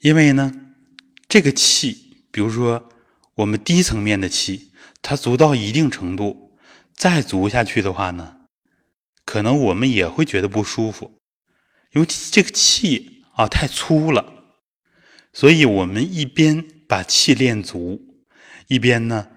[0.01, 0.51] 因为呢，
[1.27, 2.89] 这个气，比如说
[3.35, 6.57] 我们低层面的气，它足到一定程度，
[6.93, 8.37] 再足下去的话呢。
[9.23, 11.19] 可能我们也会觉得不舒服，
[11.91, 14.57] 因为这个气啊太粗了，
[15.31, 18.25] 所以我们一边把气练足，
[18.67, 19.29] 一边呢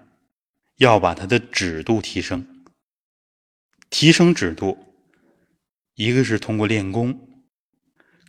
[0.79, 2.65] 要把它的指度提升。
[3.91, 4.97] 提升指度，
[5.95, 7.45] 一个是通过练功，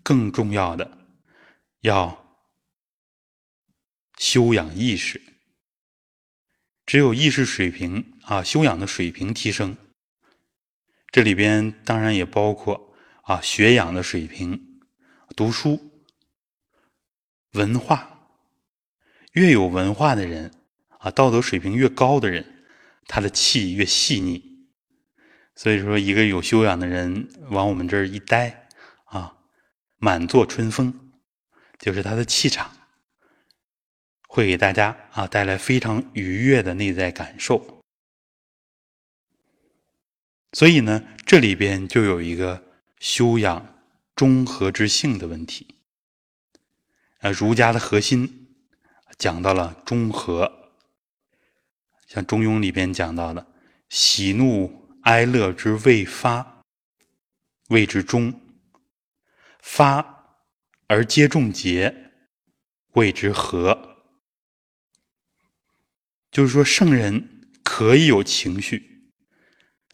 [0.03, 0.97] 更重要的
[1.79, 2.24] 要
[4.17, 5.21] 修养意识。
[6.85, 9.75] 只有意识水平啊，修养的水平提升。
[11.11, 14.81] 这里边当然也包括啊学养的水平，
[15.35, 16.03] 读书、
[17.53, 18.29] 文化，
[19.31, 20.51] 越有文化的人
[20.99, 22.65] 啊，道德水平越高的人，
[23.07, 24.67] 他的气越细腻。
[25.55, 28.67] 所以说，一个有修养的人往我们这儿一待
[29.05, 29.37] 啊，
[29.95, 31.13] 满座春风，
[31.79, 32.74] 就是他的气场
[34.35, 37.81] 会给大家啊带来非常愉悦的内在感受。
[40.51, 42.61] 所以呢，这里边就有一个
[42.99, 43.79] 修养
[44.13, 45.75] 中和之性的问题。
[47.19, 48.57] 呃，儒家的核心
[49.17, 50.51] 讲到了中和，
[52.05, 53.47] 像《中庸》里边讲到的
[53.87, 56.61] “喜怒哀乐之未发，
[57.69, 58.33] 谓之中；
[59.61, 60.41] 发
[60.87, 62.11] 而皆众结，
[62.95, 63.93] 谓之和。”
[66.35, 69.05] 就是说，圣人可以有情绪。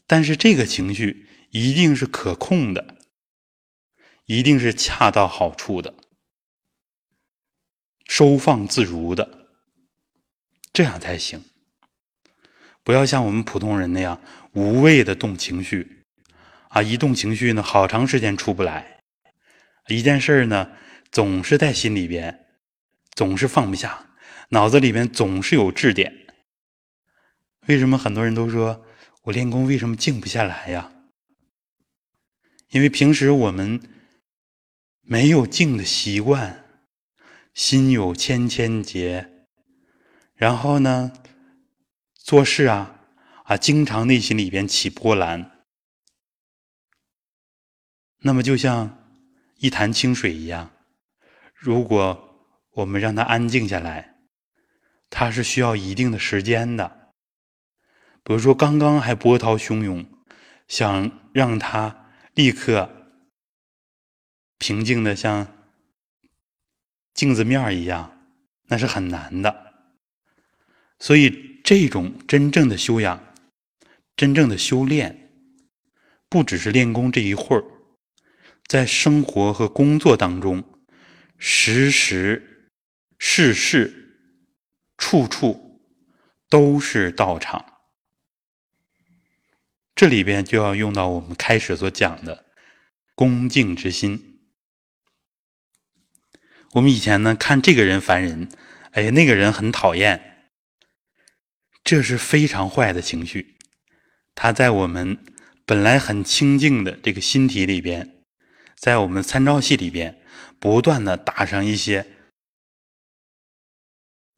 [0.07, 2.97] 但是这个情绪一定是可控的，
[4.25, 5.93] 一定是恰到好处的，
[8.07, 9.49] 收放自如的，
[10.73, 11.45] 这样才行。
[12.83, 14.19] 不要像我们普通人那样
[14.53, 16.05] 无谓的动情绪，
[16.69, 19.03] 啊，一动情绪呢，好长时间出不来。
[19.89, 20.71] 一件事呢，
[21.11, 22.47] 总是在心里边，
[23.11, 24.15] 总是放不下，
[24.49, 26.17] 脑子里边总是有质点。
[27.67, 28.85] 为什么很多人都说？
[29.23, 30.91] 我练功为什么静不下来呀？
[32.69, 33.79] 因为平时我们
[35.01, 36.65] 没有静的习惯，
[37.53, 39.45] 心有千千结，
[40.33, 41.13] 然后呢，
[42.15, 42.99] 做事啊
[43.43, 45.51] 啊，经常内心里边起波澜。
[48.23, 49.05] 那么就像
[49.57, 50.71] 一潭清水一样，
[51.53, 54.15] 如果我们让它安静下来，
[55.11, 57.00] 它是需要一定的时间的。
[58.23, 60.05] 比如说，刚刚还波涛汹涌，
[60.67, 62.89] 想让他立刻
[64.57, 65.47] 平静的像
[67.13, 68.25] 镜子面一样，
[68.67, 69.73] 那是很难的。
[70.99, 73.33] 所以，这种真正的修养、
[74.15, 75.31] 真正的修炼，
[76.29, 77.63] 不只是练功这一会儿，
[78.67, 80.63] 在生活和工作当中，
[81.39, 82.69] 时时、
[83.17, 84.15] 事事、
[84.95, 85.81] 处处
[86.47, 87.70] 都是道场。
[90.01, 92.47] 这里边就要用到我们开始所讲的
[93.13, 94.39] 恭敬之心。
[96.71, 98.49] 我们以前呢看这个人烦人，
[98.93, 100.49] 哎，那个人很讨厌，
[101.83, 103.59] 这是非常坏的情绪。
[104.33, 105.23] 它在我们
[105.67, 108.23] 本来很清净的这个心体里边，
[108.75, 110.19] 在我们参照系里边，
[110.59, 112.07] 不断的打上一些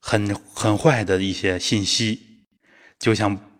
[0.02, 2.48] 很很坏的一些信息，
[3.00, 3.53] 就像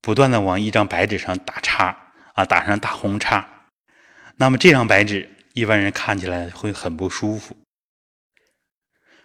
[0.00, 3.66] 不断的往一张白纸上打叉啊，打上大红叉。
[4.36, 7.56] 那么这张白纸，一般人看起来会很不舒服。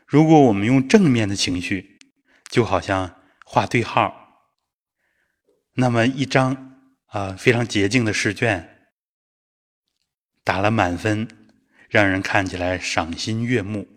[0.08, 2.00] 如果我们用正面的情绪，
[2.50, 4.50] 就好像画对号，
[5.74, 8.88] 那么一张啊非常洁净的试卷，
[10.44, 11.28] 打了满分，
[11.90, 13.88] 让人看起来赏心悦目，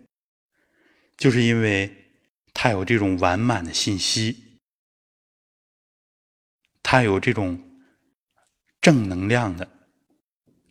[1.17, 2.11] 就是因为
[2.53, 4.46] 它有这种完满的信息，
[6.89, 7.61] 它有这种
[8.79, 9.69] 正能量的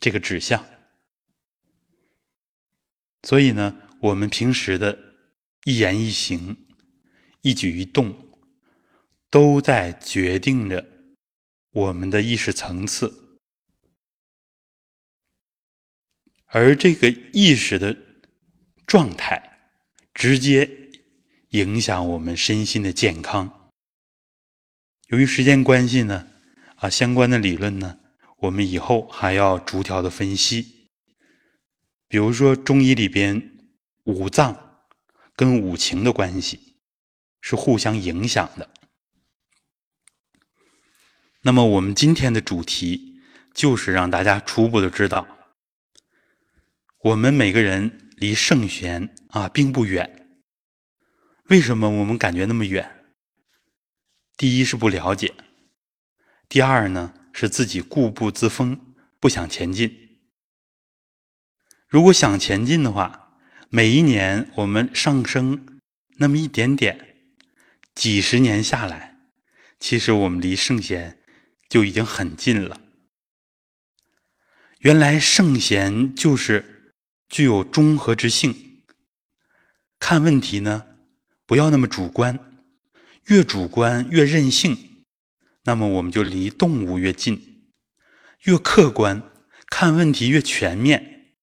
[0.01, 0.64] 这个指向，
[3.25, 5.05] 所以呢，我们平时的。
[5.64, 6.57] 一言一行，
[7.43, 8.14] 一举一动，
[9.29, 10.87] 都在决定着
[11.73, 13.41] 我们的意识层次，
[16.45, 17.97] 而这个意识的
[18.87, 19.59] 状态，
[20.14, 20.71] 直接
[21.49, 23.66] 影响我们身心的健康。
[25.07, 26.26] 由于时间关系呢，
[26.76, 27.98] 啊，相关的理论呢，
[28.38, 30.90] 我们以后还要逐条的分析。
[32.09, 33.52] 比如说中医里边
[34.04, 34.62] 五脏。
[35.38, 36.78] 跟五情的关系
[37.42, 38.70] 是互相影响的。
[41.42, 43.20] 那么，我们今天的主题
[43.52, 45.28] 就是让大家初步的知道，
[47.02, 50.26] 我们每个人离圣贤啊并不远。
[51.50, 52.95] 为什么我们感觉那么远？
[54.37, 55.32] 第一是不了解，
[56.49, 60.18] 第二呢是自己固步自封，不想前进。
[61.89, 63.39] 如果想前进的话，
[63.70, 65.80] 每一年我们上升
[66.18, 67.16] 那么一点点，
[67.95, 69.16] 几十年下来，
[69.80, 71.22] 其实我们离圣贤
[71.68, 72.80] 就已经很近了。
[74.80, 76.93] 原来圣贤就是
[77.28, 78.82] 具有中和之性，
[79.99, 80.84] 看问题呢
[81.47, 82.55] 不要那么主观，
[83.27, 85.05] 越主观越任性，
[85.64, 87.37] 那么我们就离动物越近；
[88.45, 89.22] 越客观
[89.68, 91.35] 看问题越全面，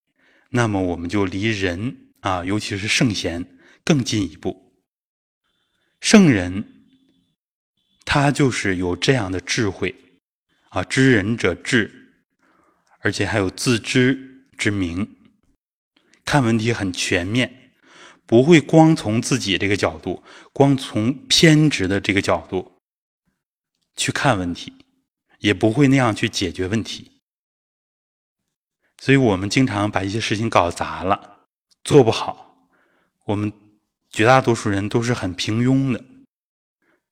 [0.50, 2.00] 那么我们就离人。
[2.24, 4.82] 啊，尤其是圣贤更进一步。
[6.00, 6.86] 圣人
[8.06, 9.94] 他就是有这样的智慧
[10.70, 12.14] 啊，知人者智，
[13.02, 15.18] 而且还有自知之明，
[16.24, 17.63] 看问题很全面，
[18.26, 22.74] 不会光从自己这个角度，光从偏执的这个角度
[23.96, 24.74] 去看问题，
[25.40, 27.12] 也不会那样去解决问题。
[29.00, 31.48] 所以我们经常把一些事情搞砸了。
[31.84, 32.70] 做不好，
[33.26, 33.52] 我们
[34.10, 36.02] 绝大多数人都是很平庸的，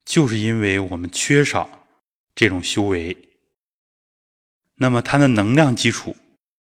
[0.05, 1.85] 就是因为我们缺少
[2.33, 3.17] 这种修为。
[4.75, 6.15] 那么它的能量基础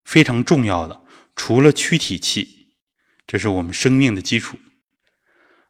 [0.03, 1.01] 非常重要的，
[1.37, 2.64] 除了躯体气，
[3.27, 4.57] 这是我们生命的基础，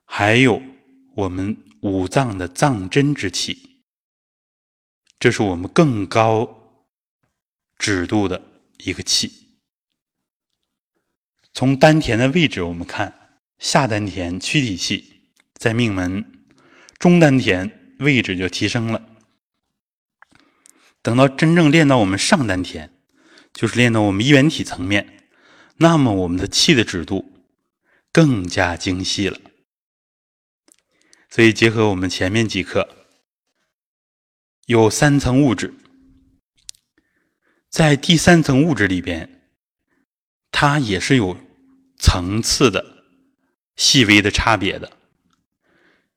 [0.04, 0.62] 还有
[1.16, 3.82] 我们五脏的脏真之气，
[5.20, 6.84] 这是我们更高
[7.78, 8.42] 指度的
[8.78, 9.32] 一个气。
[11.54, 16.46] 从丹田的位置，我们看下丹田躯体气在命门，
[17.00, 19.10] 中丹田位置就提升了。
[21.02, 22.92] 等到真正练到我们上丹田，
[23.54, 25.30] 就是练到我们一元体层面，
[25.78, 27.35] 那么我们的气的指度
[28.16, 29.38] 更加精细了。
[31.30, 32.88] 所以结合我们前面几课，
[34.68, 35.74] 有三层物质，
[37.70, 39.52] 在第三层物质里边，
[40.50, 41.38] 它也是有。
[41.98, 43.06] 层次的
[43.78, 44.98] 细微的差别的，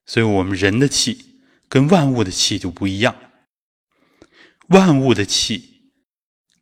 [0.04, 3.14] 所以我们人的气跟万物的气就不一样，
[4.70, 5.92] 万物的气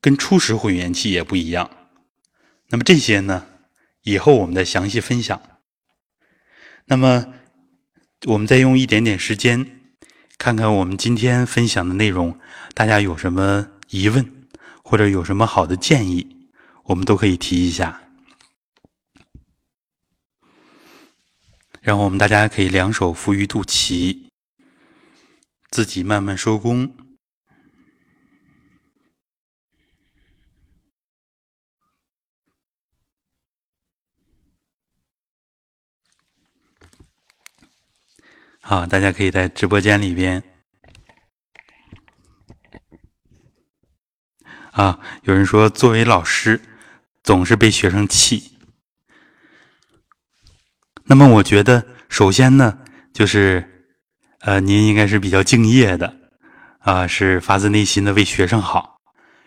[0.03, 1.89] 跟初始混元气也不一样。
[2.69, 3.56] 那么这些呢，
[4.07, 5.43] 以后我们再详细分享。
[6.85, 7.35] 那么
[8.27, 9.81] 我们再用一点点时间，
[10.39, 12.39] 看看我们今天分享的内容，
[12.73, 14.47] 大家有什么疑问
[14.85, 16.49] 或者有什么好的建议，
[16.85, 18.01] 我们都可以提一下。
[21.81, 24.29] 然后我们大家可以两手扶于肚脐，
[25.69, 26.95] 自己慢慢收功。
[38.69, 40.43] 好，大家可以在直播间里边。
[44.73, 46.61] 啊，有人说作为老师
[47.23, 48.59] 总是被学生气。
[51.05, 52.81] 那么我觉得，首先呢，
[53.13, 53.87] 就是
[54.41, 56.17] 呃，您应该是比较敬业的
[56.81, 58.97] 啊，是发自内心的为学生好，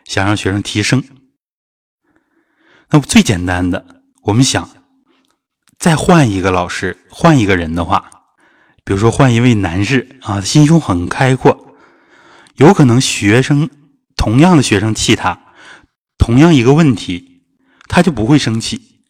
[0.06, 1.04] 想让学生提升。
[2.90, 4.70] 那么最简单的，我们想
[5.78, 8.10] 再换一个老师，换一个人的话，
[8.84, 11.76] 比如说换一位男士啊，心胸很开阔，
[12.56, 13.70] 有可能学生
[14.16, 15.40] 同样的学生气他，
[16.18, 17.44] 同样一个问题，
[17.88, 19.02] 他就不会生气，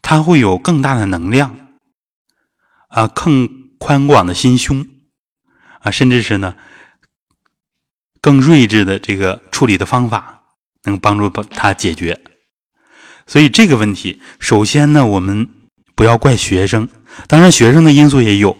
[0.00, 1.56] 他会有更大的能量
[2.88, 3.48] 啊，更
[3.78, 4.86] 宽广的心胸
[5.80, 6.56] 啊，甚至是呢
[8.20, 10.42] 更睿智的这个处理的方法，
[10.84, 12.20] 能帮助他解决。
[13.26, 15.48] 所以这个问题，首先呢，我们
[15.94, 16.88] 不要怪学生，
[17.26, 18.56] 当然学生的因素也有。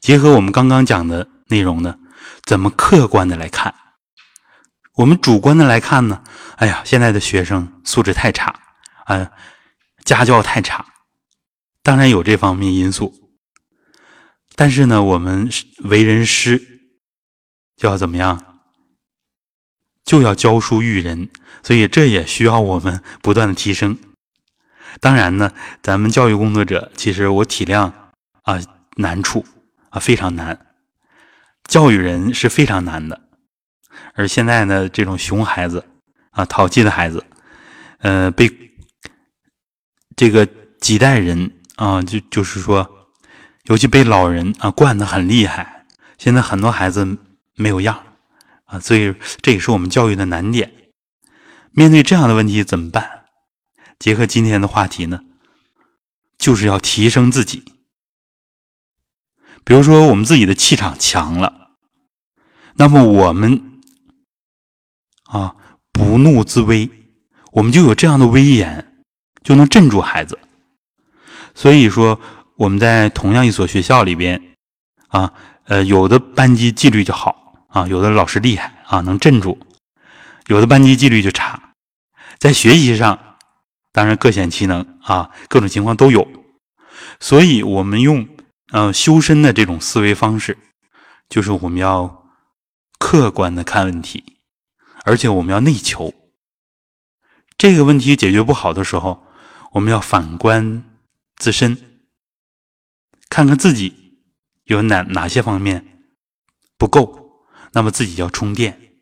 [0.00, 1.98] 结合我们刚刚讲的内容呢，
[2.44, 3.74] 怎么客观的来看？
[4.94, 6.22] 我们主观的来看呢？
[6.56, 8.54] 哎呀，现在的学生素质太差
[9.04, 9.30] 啊，
[10.04, 10.86] 家教太差，
[11.82, 13.14] 当然有这方面因素。
[14.56, 15.48] 但是呢，我们
[15.84, 16.60] 为人师
[17.76, 18.60] 就要怎么样？
[20.04, 21.28] 就要教书育人，
[21.62, 23.98] 所以这也需要我们不断的提升。
[25.00, 27.92] 当然呢，咱们教育工作者，其实我体谅
[28.42, 28.58] 啊
[28.96, 29.44] 难处
[29.90, 30.66] 啊非常难，
[31.64, 33.20] 教育人是非常难的。
[34.14, 35.84] 而现在呢，这种熊孩子
[36.30, 37.24] 啊，淘气的孩子，
[37.98, 38.50] 呃，被
[40.16, 40.46] 这个
[40.80, 43.08] 几代人啊，就就是说，
[43.64, 45.86] 尤其被老人啊惯得很厉害，
[46.16, 47.18] 现在很多孩子
[47.54, 48.04] 没有样。
[48.64, 50.70] 啊，所以这也是我们教育的难点。
[51.70, 53.24] 面对这样的问题怎么办？
[53.98, 55.20] 结合今天的话题呢，
[56.36, 57.64] 就是要提升自己。
[59.64, 61.70] 比如说，我们自己的气场强了，
[62.74, 63.80] 那么我们
[65.24, 65.56] 啊
[65.92, 66.90] 不怒自威，
[67.52, 69.02] 我们就有这样的威严，
[69.42, 70.38] 就能镇住孩子。
[71.54, 72.20] 所以说，
[72.56, 74.40] 我们在同样一所学校里边
[75.08, 75.32] 啊，
[75.64, 77.36] 呃，有的班级纪律就好。
[77.68, 79.58] 啊，有的老师厉害啊，能镇住；
[80.46, 81.74] 有的班级纪律就差，
[82.38, 83.36] 在学习上
[83.92, 86.26] 当然各显其能啊，各种情况都有。
[87.20, 88.26] 所以，我们用
[88.72, 90.58] 呃修身的这种思维方式，
[91.28, 92.30] 就是我们要
[92.98, 94.40] 客观的看问题，
[95.04, 96.12] 而且我们要内求。
[97.56, 99.26] 这个问题解决不好的时候，
[99.72, 100.84] 我们要反观
[101.36, 101.76] 自身，
[103.28, 104.20] 看看自己
[104.64, 106.02] 有哪哪些方面
[106.76, 107.46] 不够。
[107.72, 108.94] 那么自己要充电，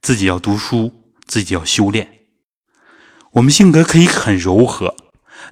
[0.00, 2.26] 自己要读书，自己要修炼。
[3.32, 4.94] 我们性格可以很柔和，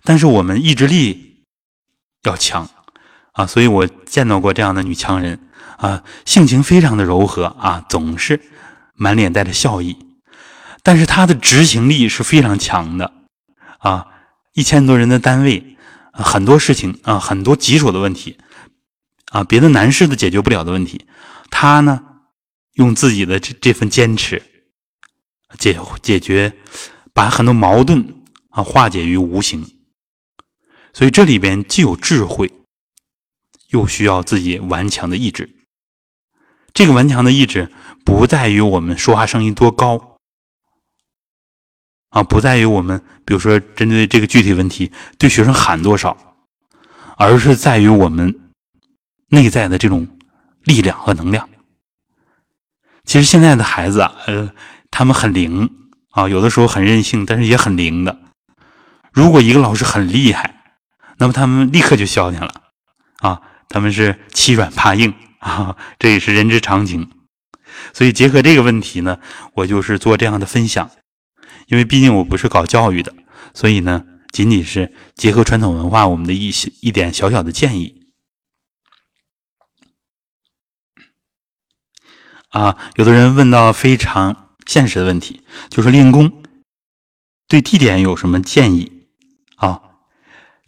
[0.03, 1.45] 但是我们意志力
[2.23, 2.69] 要强
[3.35, 3.47] 啊！
[3.47, 5.39] 所以我见到过这样的女强人
[5.77, 8.41] 啊，性情非常的柔和啊，总是
[8.95, 9.97] 满脸带着笑意，
[10.83, 13.13] 但是她的执行力是非常强的
[13.79, 14.07] 啊！
[14.55, 15.77] 一千多人的单位，
[16.13, 18.39] 很多事情啊，很多棘手的问题
[19.33, 21.07] 啊，别的男士都解决不了的问题，
[21.51, 22.01] 她呢？
[22.75, 24.43] 用自己的这这份坚持
[25.61, 26.53] 解解决，
[27.13, 29.65] 把很多矛盾啊化解于无形。
[30.93, 32.51] 所以这里边既有智慧，
[33.75, 35.51] 又需要自己顽强的意志。
[36.73, 37.73] 这个顽强的意志
[38.05, 40.17] 不在于我们说话声音多高
[42.11, 46.17] 啊，不在于我们比如说针对这个具体问题对学生喊多少，
[47.17, 48.53] 而是在于我们
[49.29, 50.07] 内在的这种
[50.63, 51.49] 力量和能量。
[53.05, 54.53] 其实现在的孩子啊，呃，
[54.91, 55.69] 他们很灵
[56.11, 58.21] 啊，有的时候很任性，但是也很灵的。
[59.13, 60.63] 如果一个老师很厉害，
[61.19, 62.63] 那么他们立刻就消停了
[63.19, 67.11] 啊，他们是欺软怕硬 啊，这也是人之常情。
[67.93, 69.19] 所以结合这个问题呢，
[69.55, 70.91] 我就是做这样的分享，
[71.67, 73.15] 因为毕竟我不是搞教育的，
[73.53, 78.03] 所以呢，仅仅是结合传统文化，我们的一些一点小小的建议。
[82.51, 86.43] 啊，有的人问到非常现实的问题，就是练功
[87.49, 89.09] 对地点有什么建议？
[89.57, 89.83] 啊，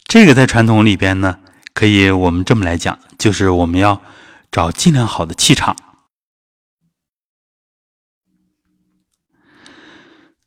[0.05, 1.39] 这个在传统里边呢，
[1.77, 4.01] 可以我们这么来讲，就是我们要
[4.51, 5.75] 找尽量好的气场。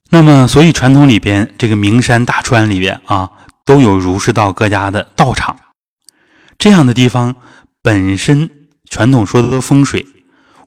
[0.09, 3.31] 那么，所以传统里边这个名山大川里边啊，
[3.65, 5.57] 都有儒释道各家的道场，
[6.59, 7.37] 这样的地方
[7.81, 10.05] 本身传统说的风水。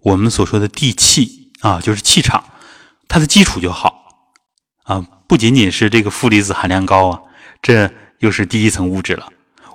[0.04, 2.42] 我们所说的地气啊，就是气场，
[3.10, 4.30] 它的基础就好
[4.84, 7.20] 啊，不仅仅是这个负离子含量高啊，
[7.62, 9.33] 这又是第一层物质了。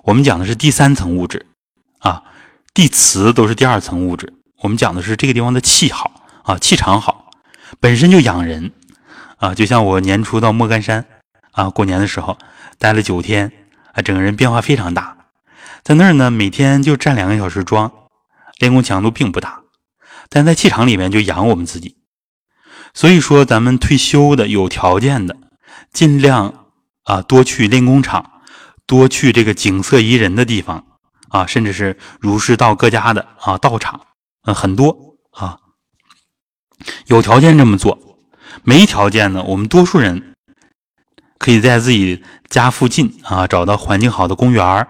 [0.09, 1.45] 我们讲的是第三层物质
[1.99, 2.23] 啊，
[2.73, 4.33] 地磁都是第二层物质。
[4.63, 6.11] 我们讲的是这个地方的气好
[6.45, 7.31] 啊，气场好，
[7.79, 8.73] 本身就养人
[9.37, 9.55] 啊。
[9.55, 11.05] 就像我年初到莫干山
[11.53, 12.39] 啊，过年的时候
[12.79, 13.53] 待了九天
[13.93, 15.15] 啊，整个人变化非常大。
[15.83, 17.93] 在那儿呢，每天就站两个小时桩，
[18.61, 19.61] 练功强度并不大，
[20.31, 21.99] 但在气场里面就养我们自己。
[22.95, 25.37] 所以说，咱们退休的有条件的，
[25.93, 26.65] 尽量
[27.05, 28.38] 啊多去练功场，
[28.89, 30.85] 多去这个景色宜人的地方
[31.29, 34.01] 啊，甚至是儒释道各家的啊道场，
[34.43, 35.61] 嗯，很多啊。
[37.07, 37.97] 有条件这么做，
[38.65, 40.35] 没条件呢，我们多数人
[41.39, 44.89] 可以在自己家附近啊找到环境好的公园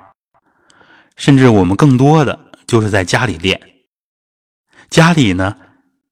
[1.17, 3.61] 甚至我们更多的就是在家里练。
[4.89, 5.55] 家里呢，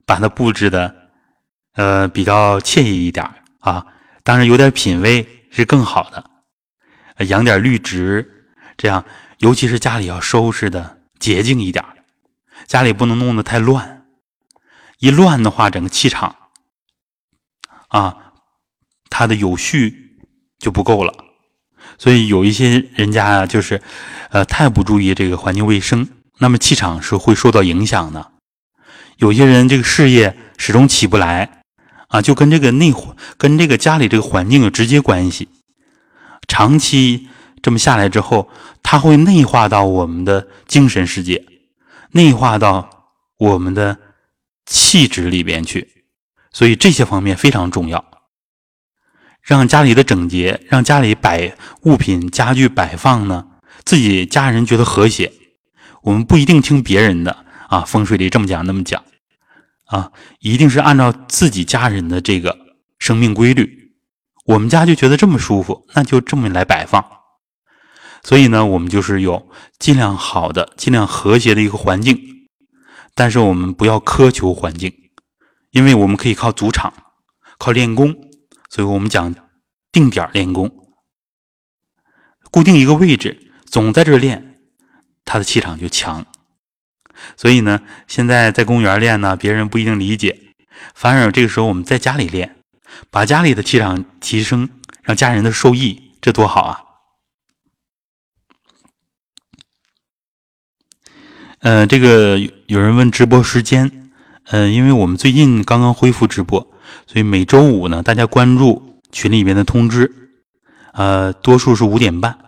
[0.04, 0.94] 把它布置的。
[1.78, 3.22] 呃，比较惬意一点
[3.60, 3.86] 啊，
[4.24, 6.24] 当然有点品味是更好的，
[7.24, 8.44] 养点绿植，
[8.76, 9.04] 这样
[9.38, 11.84] 尤其是家里要收拾的洁净一点，
[12.66, 14.04] 家里不能弄得太乱，
[14.98, 16.36] 一乱的话，整个气场
[17.88, 18.16] 啊，
[19.10, 20.18] 它的有序
[20.58, 21.12] 就不够了，
[21.98, 23.80] 所以有一些人家啊，就是
[24.30, 26.08] 呃太不注意这个环境卫生，
[26.38, 28.32] 那么气场是会受到影响的。
[29.16, 31.52] 有些人这个事业始终起不来。
[32.08, 35.48] 啊，就跟这个内环跟这个家里这个环境有直接关系。
[36.48, 37.28] 长期
[37.62, 38.48] 这么下来之后，
[38.82, 41.44] 它会内化到我们的精神世界，
[42.12, 43.98] 内化到我们的
[44.64, 46.04] 气质里边去。
[46.52, 48.04] 所以这些方面非常重要。
[49.42, 53.46] 让家里的整洁，让家里摆物品家具摆放呢，
[53.84, 55.32] 自己家人觉得和谐。
[56.02, 59.04] 我们不一定听别人的啊，风水里这么讲那么讲。
[59.84, 62.58] 啊，一定是按照自己家人的这个
[62.98, 63.85] 生命规律，
[64.46, 67.04] 我们家就觉得这么舒服，那就这么来摆放。
[68.22, 72.18] 所以呢，我们就是有尽量好的、尽量和谐的一个环境，
[73.14, 74.92] 但是我们不要苛求环境，
[75.70, 76.92] 因为我们可以靠主场，
[77.58, 78.14] 靠练功。
[78.68, 79.34] 所以我们讲
[79.92, 80.70] 定点练功，
[82.50, 84.58] 固定一个位置，总在这练，
[85.24, 86.26] 他的气场就强。
[87.36, 90.54] 所以呢，现在在公园练呢，别人不一定理解，
[90.94, 92.55] 反而这个时候我们在家里练，
[93.10, 94.68] 把家里的气场提升，
[95.02, 96.80] 让家人的受益，这多好啊！
[101.60, 104.10] 呃，这个有人问直播时间，
[104.44, 106.60] 呃，因为我们最近刚刚恢复直播，
[107.06, 110.12] 所以每周五呢，大家关注群里面的通知，
[110.92, 112.38] 呃，多数是五点半，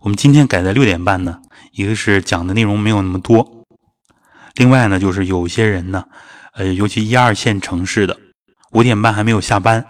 [0.00, 1.40] 我们今天改在六点半呢，
[1.72, 3.64] 一个是讲的内容没有那么多。
[4.54, 6.04] 另外呢，就是有些人呢，
[6.54, 8.18] 呃，尤其一二线城市的
[8.72, 9.86] 五点半还没有下班，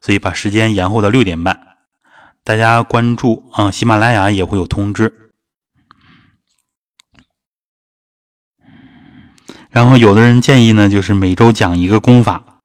[0.00, 1.58] 所以把时间延后到六点半。
[2.42, 5.32] 大家关注啊，喜马拉雅也会有通知。
[9.70, 12.60] 然后有的人建议呢，就是每周讲一个功法，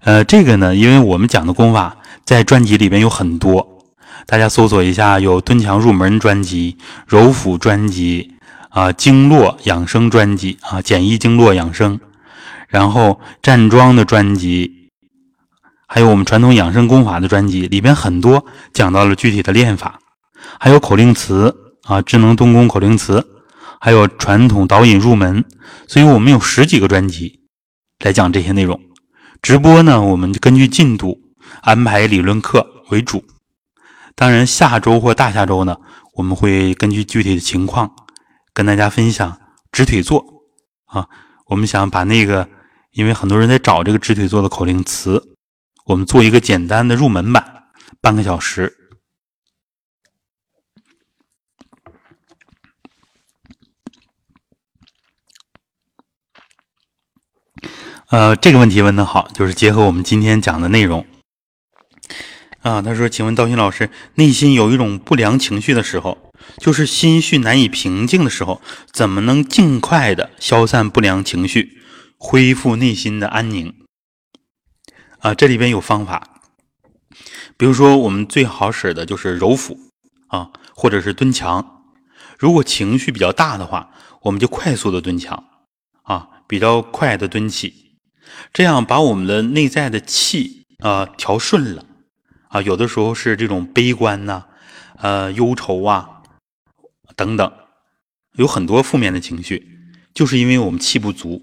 [0.00, 3.84] 呃，这个呢，因为我们讲的功法在专辑里边有很多，
[4.26, 8.30] 大家搜索一下，有蹲墙入门专辑、柔腹专辑。
[8.70, 12.00] 啊，经络养生专辑啊，简易经络养生，
[12.66, 14.83] 然后站桩的专辑，
[15.94, 20.00] 还有我们传统养生功法的专辑，里边很多讲到了具体的练法，
[20.58, 23.24] 还有口令词啊，智能动功口令词，
[23.80, 25.44] 还有传统导引入门，
[25.86, 27.42] 所以我们有十几个专辑
[28.00, 28.80] 来讲这些内容。
[29.40, 31.16] 直播呢，我们根据进度
[31.60, 33.22] 安排理论课为主，
[34.16, 35.76] 当然下周或大下周呢，
[36.14, 37.88] 我们会根据具体的情况。
[38.52, 39.38] 跟大家分享
[39.70, 40.24] 直腿坐
[40.86, 41.06] 啊，
[41.46, 42.48] 我们想把那个，
[42.94, 45.33] 因为很多人在找这个直腿坐的口令词，
[45.84, 47.64] 我们做一个简单的入门版，
[48.00, 48.74] 半个小时。
[58.08, 61.04] 呃，这个问题问的好，就是结合我们今天讲的内容
[62.60, 62.80] 啊。
[62.80, 68.62] 他说：“请问道勋老师，内心有一种不良情绪的时候。”就是心绪难以平静的时候，
[68.92, 71.78] 怎么能尽快的消散不良情绪，
[72.18, 73.83] 恢复内心的安宁？
[75.24, 76.42] 啊，这里边有方法，
[77.56, 79.78] 比如说我们最好使的就是揉腹
[80.28, 81.82] 啊，或者是蹲墙。
[82.38, 85.42] 如果情绪比较大的话，我们就快速的蹲墙
[86.02, 87.96] 啊，比较快的蹲起，
[88.52, 91.86] 这样把我们的内在的气啊调顺了
[92.48, 92.60] 啊。
[92.60, 94.44] 有的时候是这种悲观呐，
[94.98, 96.20] 呃，忧愁啊。
[97.16, 97.50] 等等，
[98.36, 99.66] 有很多负面的情绪，
[100.12, 101.42] 就是因为我们气不足。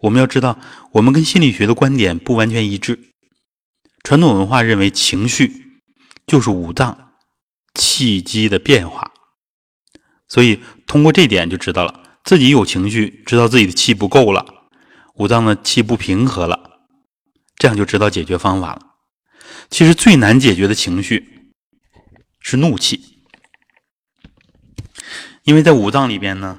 [0.00, 0.58] 我们要知道，
[0.94, 2.98] 我们跟心理学的观点不完全一致。
[4.02, 5.80] 传统文化认为情绪
[6.26, 7.12] 就是五脏
[7.74, 9.12] 气机的变化，
[10.28, 14.44] 所以通过这点就知道了，自己有情绪，知道自己的气不够了，
[15.14, 16.80] 五脏的气不平和了，
[17.56, 18.80] 这样就知道解决方法了。
[19.70, 21.52] 其实最难解决的情绪
[22.40, 23.00] 是怒气。
[25.44, 26.58] 因为在五脏里边呢，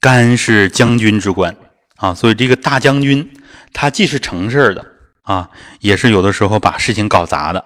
[0.00, 1.56] 肝是将军之官
[1.96, 3.32] 啊，所以这个大将军
[3.72, 4.95] 他既是成事儿的
[5.26, 5.50] 啊，
[5.80, 7.62] 也是有的时候把事情搞砸的，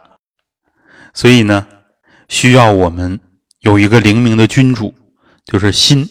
[1.14, 1.66] 所以呢，
[2.28, 3.20] 需要我们
[3.60, 4.92] 有一个灵明的君主，
[5.44, 6.08] 就是心，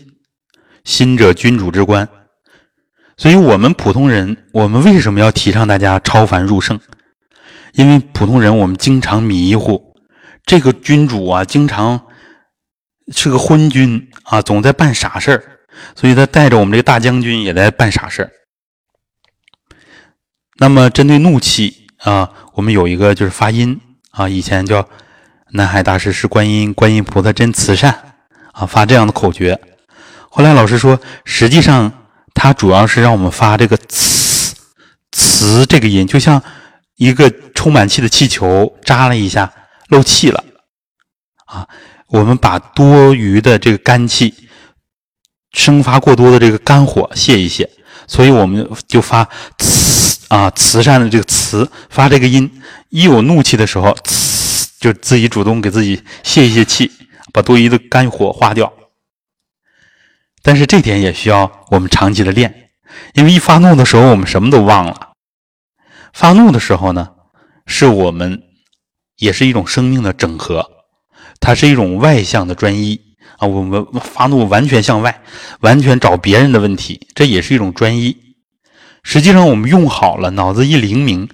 [0.83, 2.07] 心者君主之官。
[3.17, 6.79] 所以我们普通人，我们为什么要提倡大家超凡入圣？
[7.73, 9.95] 因为普通人我们经常迷糊，
[10.45, 12.05] 这个君主啊，经常。
[13.11, 15.43] 是个昏君啊，总在办傻事儿，
[15.95, 18.29] 所以他带着我们这个大将军也在办傻事儿。
[20.59, 23.79] 那么针对怒气啊，我们有一个就是发音
[24.11, 24.87] 啊，以前叫
[25.51, 28.17] 南海大师是观音，观音菩萨真慈善
[28.51, 29.59] 啊，发这样的口诀。
[30.29, 31.91] 后来老师说，实际上
[32.33, 34.53] 它主要是让我们发这个“呲
[35.11, 36.41] ”“呲”这个音，就像
[36.97, 39.51] 一个充满气的气球扎了一下
[39.87, 40.43] 漏气了
[41.45, 41.65] 啊。
[42.07, 44.33] 我们把多余的这个肝气
[45.53, 47.69] 生发过多的这个肝火泄一泄，
[48.07, 49.23] 所以我们就发
[49.57, 52.49] 呲啊慈善的这个慈发这个音，
[52.89, 53.95] 一有怒气的时候，
[54.79, 56.91] 就自己主动给自己泄一泄气，
[57.33, 58.71] 把多余的肝火化掉。
[60.41, 62.71] 但是这点也需要我们长期的练，
[63.13, 65.09] 因为一发怒的时候，我们什么都忘了。
[66.13, 67.09] 发怒的时候呢，
[67.65, 68.41] 是我们
[69.17, 70.65] 也是一种生命的整合。
[71.41, 72.99] 它是一种外向的专一
[73.37, 75.21] 啊，我们发怒完全向外，
[75.61, 78.28] 完全找别人的问题，这也是一种专一。
[79.11, 81.27] 实际上，我们用好了，脑子一灵明，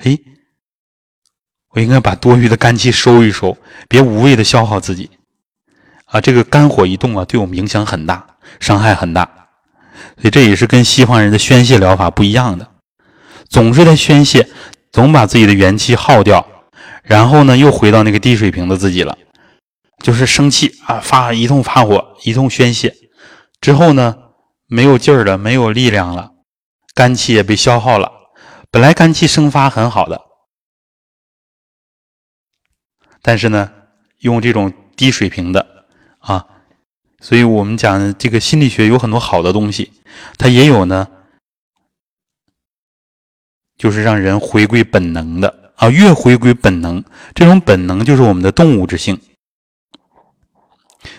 [0.00, 0.18] 哎，
[1.70, 3.56] 我应该把多余的肝气收一收，
[3.88, 5.08] 别无谓的消耗自己
[6.04, 6.20] 啊。
[6.20, 8.26] 这个肝火一动啊，对我们影响很大，
[8.60, 9.24] 伤害很大。
[10.18, 12.68] 所以这也是跟西方人的宣泄疗法不一样的，
[13.48, 14.46] 总是在宣泄，
[14.92, 16.46] 总把自己的元气耗掉，
[17.02, 19.16] 然后呢，又回到那个低水平的自己了。
[20.02, 22.94] 就是生气啊，发一通发火，一通宣泄，
[23.58, 24.16] 之后呢，
[24.66, 26.31] 没有劲儿了，没有力量了，
[26.94, 28.10] 肝气也被消耗了。
[28.70, 30.22] 本来肝气生发很好的，
[33.20, 33.70] 但是呢，
[34.18, 35.86] 用这种低水平的
[36.18, 36.46] 啊，
[37.20, 39.92] 所以我们讲这个心理学有很多好的东西，
[40.38, 41.06] 它也有呢，
[43.76, 49.20] 就是让人回归本能的啊，越回归本能，这种本能就是我们的动物之性。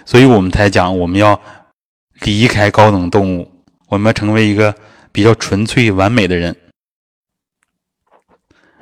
[0.06, 1.40] 所以我们才讲，我们要
[2.22, 3.52] 离开高等动物，
[3.88, 4.76] 我们要成为一个
[5.14, 6.56] 比较纯粹、完美的人。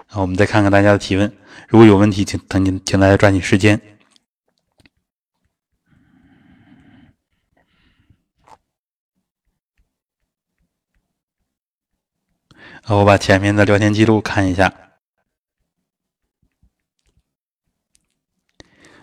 [0.07, 1.31] 好，我们再看看大家的提问，
[1.67, 3.79] 如果有问题，请请请大家抓紧时间。
[12.83, 14.73] 好，我把前面的聊天记录看一下。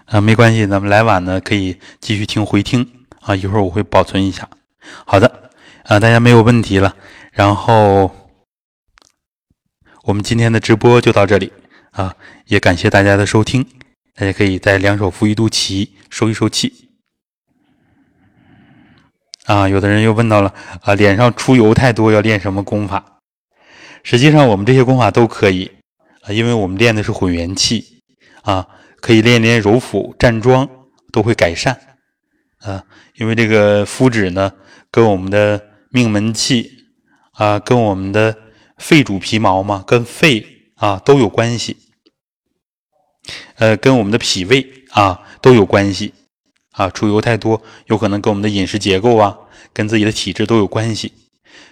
[0.07, 4.49] 啊，没关系，咱们来晚呢可以继续听回听啊，一会儿我会保存一下。
[5.05, 5.51] 好的，
[5.85, 6.97] 啊，大家没有问题了，
[7.39, 8.13] 然后
[10.03, 11.53] 我们今天的直播就到这里
[11.93, 12.17] 啊，
[12.47, 13.65] 也感谢大家的收听，
[14.17, 16.89] 大家可以在两手扶一肚脐，收一收气。
[19.45, 23.21] 啊，有的人又问到了啊，脸上出油太多，要练什么功法？
[24.03, 25.71] 实际上我们这些功法都可以
[26.23, 28.03] 啊，因为我们练的是混元气
[28.43, 28.67] 啊。
[29.01, 30.69] 可以练练揉腹、站桩，
[31.13, 31.79] 都会改善
[32.59, 32.83] 啊。
[33.15, 34.53] 因为这个肤质呢，
[34.91, 36.78] 跟我们的命门气
[37.39, 38.37] 啊，跟我们的
[38.77, 41.77] 肺主皮毛嘛，跟肺啊都有关系。
[43.55, 46.13] 呃，跟我们的脾胃啊都有关系
[46.73, 46.91] 啊。
[46.91, 49.39] 出油太多，有可能跟我们的饮食结构啊，
[49.73, 51.13] 跟自己的体质都有关系。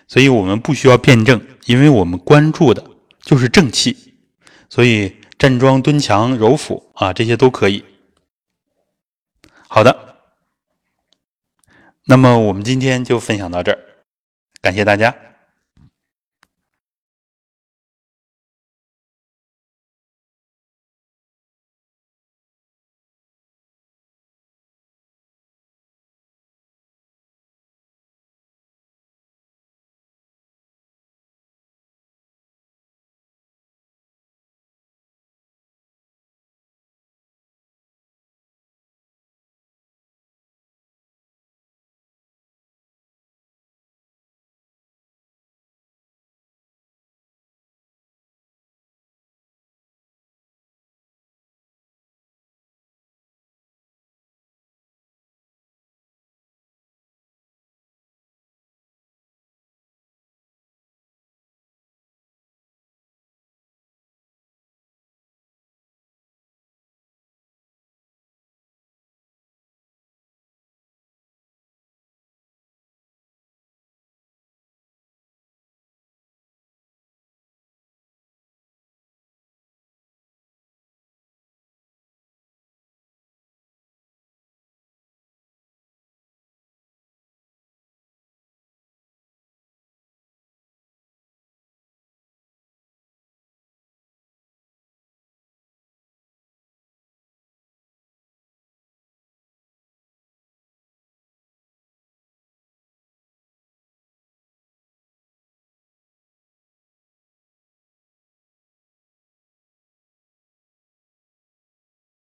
[0.08, 2.82] 所以我们不需要辩证，因为我们关注的
[3.20, 4.14] 就是正气，
[4.70, 5.16] 所以。
[5.38, 7.84] 站桩、蹲墙、揉腹啊，这些都可以。
[9.68, 10.16] 好的，
[12.06, 13.78] 那么我们今天就分享到这儿，
[14.62, 15.14] 感谢大家。